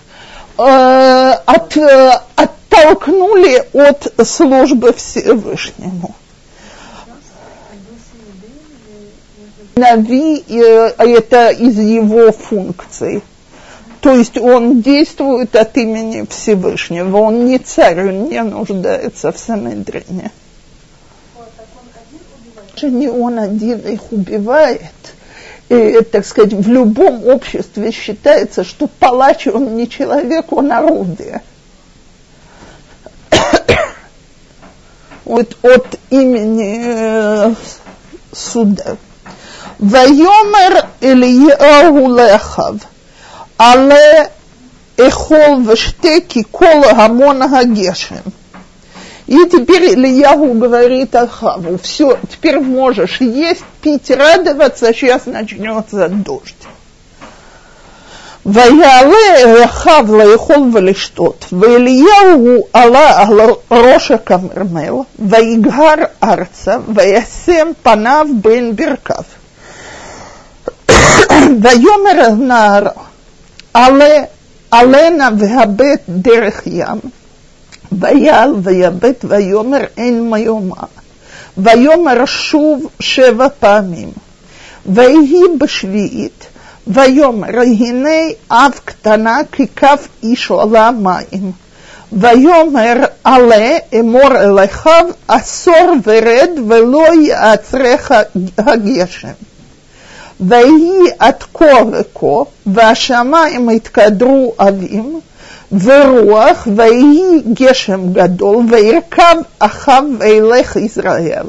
э, 0.57 1.33
от, 1.45 1.77
от 2.37 2.51
оттолкнули 2.73 3.65
от 3.73 4.13
службы 4.27 4.93
Всевышнему. 4.93 6.15
Нави 9.75 10.45
э, 10.49 10.93
это 10.99 11.51
из 11.51 11.79
его 11.79 12.31
функций. 12.33 13.23
То 14.01 14.15
есть 14.15 14.37
он 14.37 14.83
действует 14.83 15.57
от 15.57 15.77
имени 15.79 16.27
Всевышнего. 16.29 17.17
Он 17.19 17.47
не 17.47 17.59
царь, 17.59 18.09
он 18.09 18.29
не 18.29 18.43
нуждается 18.43 19.33
в 19.33 19.39
Санедрине. 19.39 20.31
Не 22.83 23.09
он 23.09 23.39
один 23.39 23.79
их 23.81 24.11
убивает. 24.11 24.83
И, 25.69 26.01
так 26.03 26.27
сказать, 26.27 26.53
в 26.53 26.69
любом 26.69 27.27
обществе 27.27 27.93
считается, 27.93 28.65
что 28.65 28.89
палач 28.89 29.47
он 29.47 29.77
не 29.77 29.89
человек, 29.89 30.53
он 30.53 30.71
орудие 30.71 31.41
вот 35.25 35.57
от 35.63 35.99
имени 36.11 36.83
э, 36.85 37.55
суда. 38.33 38.97
Вайомер 39.79 40.87
Ильяу 41.01 42.09
Лехав, 42.15 42.77
але 43.57 44.31
эхол 44.97 45.61
вештеки 45.61 46.43
кола 46.43 46.93
гамон 46.93 47.43
гешем. 47.75 48.23
И 49.27 49.37
теперь 49.51 49.95
Ильяу 49.95 50.53
говорит 50.55 51.15
Ахаву, 51.15 51.79
все, 51.79 52.19
теперь 52.31 52.61
можешь 52.61 53.21
есть, 53.21 53.65
пить, 53.81 54.11
радоваться, 54.11 54.89
а 54.89 54.93
сейчас 54.93 55.27
начнется 55.27 56.09
дождь. 56.09 56.55
ויעלה 58.46 59.62
רחב 59.64 60.06
לאכול 60.12 60.70
ולשתות, 60.74 61.46
ואליהו 61.60 62.68
עלה 62.74 63.24
על 63.24 63.40
ראש 63.72 64.12
הכרמל, 64.12 64.94
ויגהר 65.20 65.96
ארצה, 66.24 66.78
וישם 66.96 67.68
פניו 67.84 68.28
בין 68.42 68.76
ברכיו. 68.76 69.24
ויאמר 71.62 72.26
הנער, 72.26 72.88
עלה, 73.74 74.24
עלנה 74.72 75.30
והבט 75.38 76.02
דרך 76.10 76.62
ים, 76.66 77.00
ויעל 77.92 78.54
ויבט 78.64 79.26
ויאמר 79.28 79.82
אין 79.98 80.30
מיומה, 80.32 80.84
ויאמר 81.58 82.26
שוב 82.26 82.88
שבע 83.00 83.48
פעמים, 83.60 84.12
ויהי 84.86 85.42
בשביעית, 85.60 86.48
ויאמר 86.88 87.62
הנה 87.62 88.20
אב 88.52 88.72
קטנה 88.86 89.40
ככף 89.52 90.08
איש 90.24 90.50
עולה 90.50 90.92
מים. 90.92 91.52
ויאמר 92.14 92.96
עלה 93.24 93.78
אמור 94.00 94.36
אליכיו 94.36 95.06
עשור 95.28 95.96
ורד 96.04 96.50
ולא 96.68 97.08
יעצרך 97.22 98.12
הגשם. 98.58 99.28
ויהי 100.40 101.00
עד 101.20 101.44
כה 101.54 101.66
וכה 101.92 102.50
והשמיים 102.66 103.70
התקדרו 103.70 104.54
עבים 104.58 105.20
ורוח 105.72 106.68
ויהי 106.76 107.42
גשם 107.54 108.14
גדול 108.14 108.66
וירכב 108.70 109.36
אחאב 109.60 110.04
וילך 110.20 110.76
ישראל. 110.76 111.48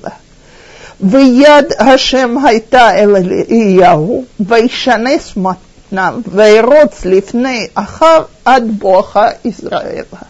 ויד 1.03 1.73
השם 1.79 2.35
הייתה 2.45 2.99
אל 2.99 3.17
אליהו, 3.51 4.25
וישנס 4.41 5.37
מתניו, 5.37 6.15
וירוץ 6.27 7.05
לפני 7.05 7.67
אחר 7.75 8.23
עד 8.45 8.79
בוכה 8.79 9.29
Израиля. 9.45 10.23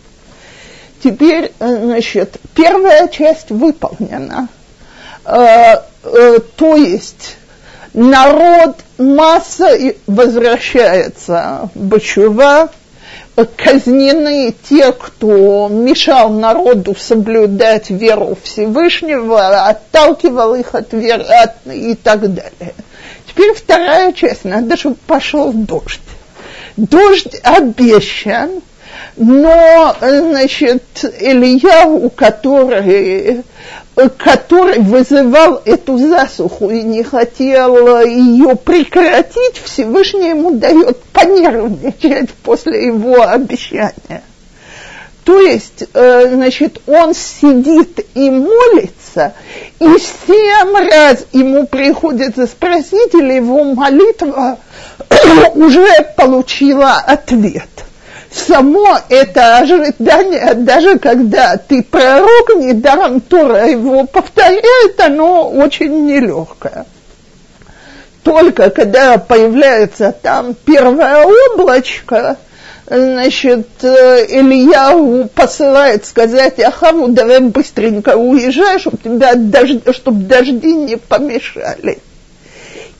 Теперь, 1.02 1.52
значит, 1.60 2.38
первая 2.54 3.06
часть 3.08 3.50
выполнена. 3.50 4.48
Э, 5.24 5.76
э, 6.02 6.38
то 6.56 6.74
есть 6.76 7.36
народ 7.94 8.76
масса 8.98 9.68
возвращается 10.06 11.70
Бачува, 11.74 12.70
казнены 13.35 14.53
те, 14.69 14.91
кто 14.91 15.67
мешал 15.67 16.29
народу 16.29 16.95
соблюдать 16.97 17.89
веру 17.89 18.37
Всевышнего, 18.43 19.67
отталкивал 19.67 20.55
их 20.55 20.75
от 20.75 20.93
веры 20.93 21.23
от, 21.23 21.55
и 21.65 21.95
так 21.95 22.33
далее. 22.33 22.73
Теперь 23.27 23.53
вторая 23.53 24.13
часть, 24.13 24.45
надо, 24.45 24.77
чтобы 24.77 24.97
пошел 25.07 25.51
дождь. 25.51 26.01
Дождь 26.77 27.39
обещан, 27.43 28.61
но, 29.15 29.95
значит, 29.99 30.83
Илья, 31.19 31.85
у 31.87 32.09
который 32.09 33.43
который 33.95 34.79
вызывал 34.79 35.61
эту 35.65 35.97
засуху 35.97 36.69
и 36.69 36.81
не 36.81 37.03
хотел 37.03 38.01
ее 38.01 38.55
прекратить, 38.55 39.61
Всевышний 39.63 40.29
ему 40.29 40.51
дает 40.51 41.01
понервничать 41.13 42.31
после 42.43 42.87
его 42.87 43.21
обещания. 43.21 44.23
То 45.23 45.39
есть, 45.39 45.85
э, 45.93 46.29
значит, 46.33 46.81
он 46.85 47.13
сидит 47.13 48.05
и 48.13 48.29
молится, 48.29 49.33
и 49.79 49.85
семь 49.97 50.89
раз 50.89 51.25
ему 51.31 51.65
приходится 51.65 52.45
спросить, 52.45 53.13
или 53.13 53.33
его 53.33 53.63
молитва 53.63 54.57
уже 55.55 55.87
получила 56.17 56.95
ответ 56.95 57.69
само 58.33 58.97
это 59.09 59.57
ожидание, 59.57 60.53
даже 60.55 60.97
когда 60.99 61.57
ты 61.57 61.83
пророк, 61.83 62.55
недаром 62.55 63.21
Тора 63.21 63.67
его 63.69 64.05
повторяет, 64.05 64.99
оно 64.99 65.49
очень 65.49 66.05
нелегкое. 66.05 66.85
Только 68.23 68.69
когда 68.69 69.17
появляется 69.17 70.15
там 70.21 70.55
первое 70.65 71.25
облачко, 71.53 72.37
значит, 72.87 73.67
Илья 73.83 75.27
посылает 75.35 76.05
сказать 76.05 76.59
Ахаву, 76.59 77.09
давай 77.09 77.41
быстренько 77.41 78.15
уезжай, 78.15 78.79
чтобы, 78.79 78.97
тебя 78.97 79.35
дожди, 79.35 79.81
чтобы 79.91 80.23
дожди 80.25 80.73
не 80.73 80.95
помешали. 80.97 81.99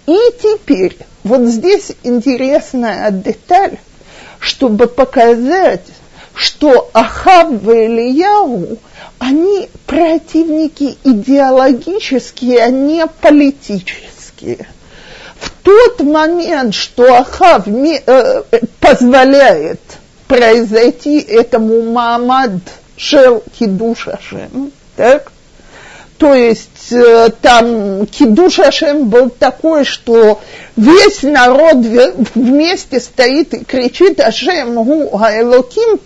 И 0.06 0.18
теперь, 0.42 0.98
вот 1.24 1.44
здесь 1.44 1.94
интересная 2.04 3.10
деталь, 3.12 3.78
чтобы 4.44 4.88
показать, 4.88 5.86
что 6.36 6.90
Ахав 6.92 7.66
и 7.66 7.86
Ильяу, 7.86 8.78
они 9.18 9.70
противники 9.86 10.98
идеологические, 11.06 12.64
а 12.64 12.70
не 12.70 13.08
политические. 13.08 14.68
В 15.40 15.50
тот 15.64 16.02
момент, 16.02 16.76
что 16.76 17.16
Ахав 17.16 17.68
э, 17.68 18.44
позволяет 18.82 19.80
произойти 20.28 21.20
этому 21.20 21.82
Маамад 21.94 22.52
Шел 22.98 23.44
Кидуш 23.58 24.10
так, 24.98 25.32
то 26.24 26.34
есть 26.34 26.94
э, 26.94 27.32
там 27.42 28.08
Кидуш 28.08 28.60
Ашем 28.60 29.10
был 29.10 29.30
такой, 29.30 29.84
что 29.84 30.40
весь 30.78 31.22
народ 31.22 31.76
вместе 32.34 33.02
стоит 33.02 33.54
и 33.54 33.66
кричит 33.66 34.22
Ашем 34.22 34.82
Гу 34.86 35.20
Айлоким. 35.20 36.00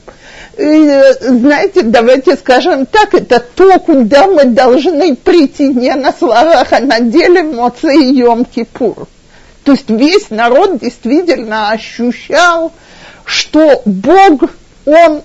знаете, 0.57 1.83
давайте 1.83 2.35
скажем 2.35 2.87
так, 2.87 3.13
это 3.13 3.39
то, 3.39 3.77
куда 3.77 4.25
мы 4.25 4.45
должны 4.45 5.15
прийти 5.15 5.67
не 5.67 5.93
на 5.93 6.11
словах, 6.11 6.73
а 6.73 6.79
на 6.79 6.99
деле 6.99 7.43
Моце 7.43 7.93
и 7.93 8.19
Йом-Кипур. 8.19 9.07
То 9.65 9.73
есть 9.73 9.87
весь 9.87 10.31
народ 10.31 10.79
действительно 10.79 11.69
ощущал, 11.69 12.73
что 13.23 13.83
Бог, 13.85 14.49
Он 14.87 15.21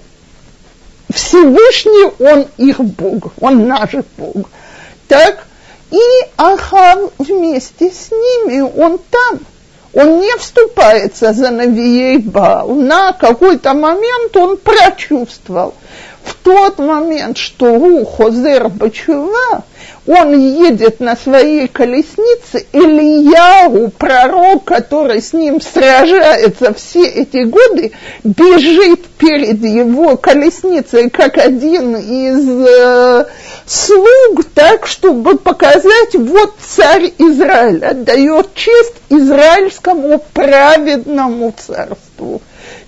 Всевышний, 1.09 2.13
Он 2.19 2.47
их 2.59 2.79
Бог, 2.81 3.33
Он 3.41 3.67
наш 3.67 3.93
Бог. 4.19 4.51
Так, 5.13 5.45
и 5.91 6.01
Ахав 6.39 7.11
вместе 7.19 7.91
с 7.91 8.11
ними, 8.11 8.63
он 8.63 8.99
там. 9.11 9.41
Он 9.93 10.21
не 10.21 10.35
вступается 10.39 11.35
за 11.35 11.51
Навией 11.51 12.17
Бал. 12.17 12.75
На 12.75 13.13
какой-то 13.13 13.75
момент 13.75 14.35
он 14.35 14.57
прочувствовал. 14.57 15.75
В 16.25 16.33
тот 16.37 16.79
момент, 16.79 17.37
что 17.37 17.75
у 17.75 18.07
Хозер 18.07 18.71
Бачува, 18.71 19.65
он 20.07 20.37
едет 20.37 20.99
на 20.99 21.17
своей 21.17 21.69
колеснице, 21.69 22.67
Ильяу, 22.73 23.91
пророк, 23.91 24.65
который 24.65 25.23
с 25.23 25.33
ним 25.33 25.61
сражается 25.61 26.75
все 26.75 27.07
эти 27.07 27.45
годы, 27.45 27.93
бежит 28.25 29.07
перед 29.19 29.63
его 29.63 30.17
колесницей, 30.17 31.09
как 31.09 31.39
один 31.39 31.97
из 31.97 32.67
э, 32.67 33.27
слуг, 33.65 34.45
так, 34.55 34.87
чтобы 34.87 35.39
показать, 35.39 36.15
вот 36.15 36.55
царь 36.61 37.13
Израиля 37.19 37.95
дает 37.95 38.55
честь 38.55 38.95
израильскому 39.09 40.19
праведному 40.33 41.55
царству. 41.57 42.43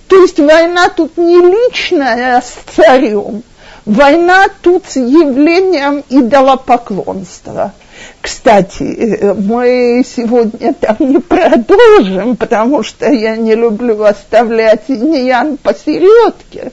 То 0.09 0.21
есть 0.21 0.39
война 0.39 0.89
тут 0.89 1.17
не 1.17 1.37
личная 1.37 2.41
с 2.41 2.53
царем, 2.75 3.43
Война 3.85 4.47
тут 4.63 4.85
с 4.87 4.95
явлением 4.95 6.03
идолопоклонства. 6.09 7.73
Кстати, 8.19 9.33
мы 9.37 10.03
сегодня 10.03 10.73
там 10.73 10.97
не 10.99 11.19
продолжим, 11.19 12.35
потому 12.35 12.81
что 12.81 13.11
я 13.11 13.35
не 13.35 13.53
люблю 13.53 14.03
оставлять 14.03 14.85
иньян 14.87 15.57
посередке. 15.57 16.71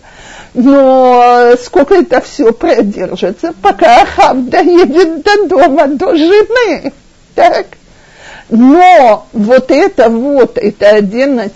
Но 0.55 1.53
сколько 1.63 1.97
это 1.97 2.23
все 2.23 2.51
продержится, 2.53 3.53
пока 3.61 4.03
Ахав 4.03 4.39
доедет 4.47 5.23
до 5.23 5.49
дома, 5.49 5.89
до 5.89 6.17
жены. 6.17 6.93
Так? 7.35 7.67
Но 8.49 9.27
вот 9.35 9.71
это 9.71 10.09
вот, 10.09 10.57
это 10.57 10.89
один 10.89 11.41
из, 11.41 11.51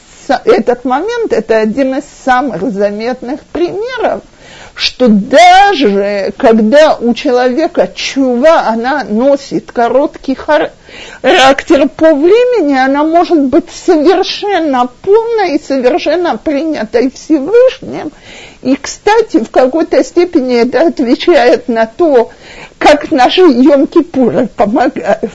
этот 0.45 0.85
момент, 0.85 1.33
это 1.33 1.59
один 1.59 1.95
из 1.95 2.05
самых 2.25 2.71
заметных 2.73 3.41
примеров– 3.53 4.21
что 4.77 5.09
даже 5.09 6.35
когда 6.37 6.97
у 6.97 7.15
человека 7.15 7.91
чува, 7.95 8.69
она 8.69 9.05
носит 9.05 9.73
короткий 9.73 10.35
характер 10.35 11.89
по 11.89 12.13
времени, 12.13 12.77
она 12.77 13.03
может 13.03 13.41
быть 13.45 13.71
совершенно 13.71 14.87
полной 15.01 15.57
и 15.57 15.63
совершенно 15.63 16.37
принятой 16.37 17.11
Всевышним. 17.11 18.13
И, 18.61 18.77
кстати, 18.77 19.43
в 19.43 19.51
какой-то 19.51 20.05
степени 20.05 20.57
это 20.57 20.89
отвечает 20.89 21.69
на 21.69 21.87
то, 21.87 22.31
как 22.79 23.11
наши 23.11 23.41
Йом-Кипуры 23.41 24.49
помогают. 24.49 25.33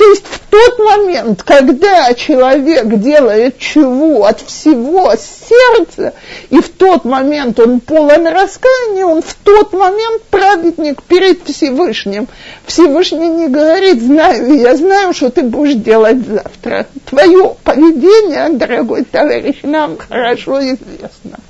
То 0.00 0.08
есть 0.08 0.24
в 0.26 0.38
тот 0.48 0.78
момент, 0.78 1.42
когда 1.42 2.14
человек 2.14 2.88
делает 3.00 3.58
чего 3.58 4.24
от 4.24 4.40
всего 4.40 5.12
сердца, 5.14 6.14
и 6.48 6.58
в 6.58 6.70
тот 6.70 7.04
момент 7.04 7.60
он 7.60 7.80
полон 7.80 8.26
раскаяния, 8.26 9.04
он 9.04 9.20
в 9.20 9.34
тот 9.44 9.74
момент 9.74 10.22
праведник 10.30 11.02
перед 11.02 11.46
Всевышним. 11.46 12.28
Всевышний 12.64 13.28
не 13.28 13.48
говорит, 13.48 14.00
знаю, 14.00 14.58
я 14.58 14.74
знаю, 14.74 15.12
что 15.12 15.28
ты 15.28 15.42
будешь 15.42 15.74
делать 15.74 16.26
завтра. 16.26 16.86
Твое 17.04 17.54
поведение, 17.62 18.48
дорогой 18.56 19.04
товарищ, 19.04 19.58
нам 19.64 19.98
хорошо 19.98 20.62
известно. 20.62 21.40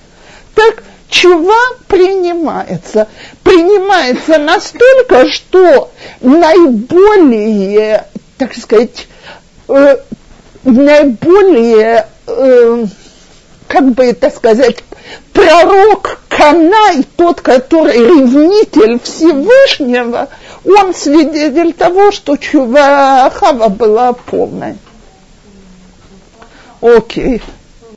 Так 0.57 0.83
чува 1.09 1.77
принимается. 1.87 3.07
Принимается 3.45 4.39
настолько, 4.39 5.31
что 5.31 5.93
наиболее 6.21 8.07
так 8.41 8.57
сказать, 8.57 9.07
э, 9.69 9.99
наиболее, 10.65 12.07
э, 12.27 12.87
как 13.69 13.93
бы 13.93 14.05
это 14.07 14.31
сказать, 14.31 14.79
пророк 15.35 16.23
Канай, 16.29 17.05
тот, 17.17 17.43
который 17.43 17.99
ревнитель 17.99 18.99
Всевышнего, 18.99 20.29
он 20.65 20.95
свидетель 20.95 21.75
того, 21.75 22.13
что 22.13 22.39
чува 22.39 23.29
Хава 23.29 23.69
была 23.69 24.15
полной. 24.15 24.79
Окей. 26.81 27.37
Okay. 27.37 27.43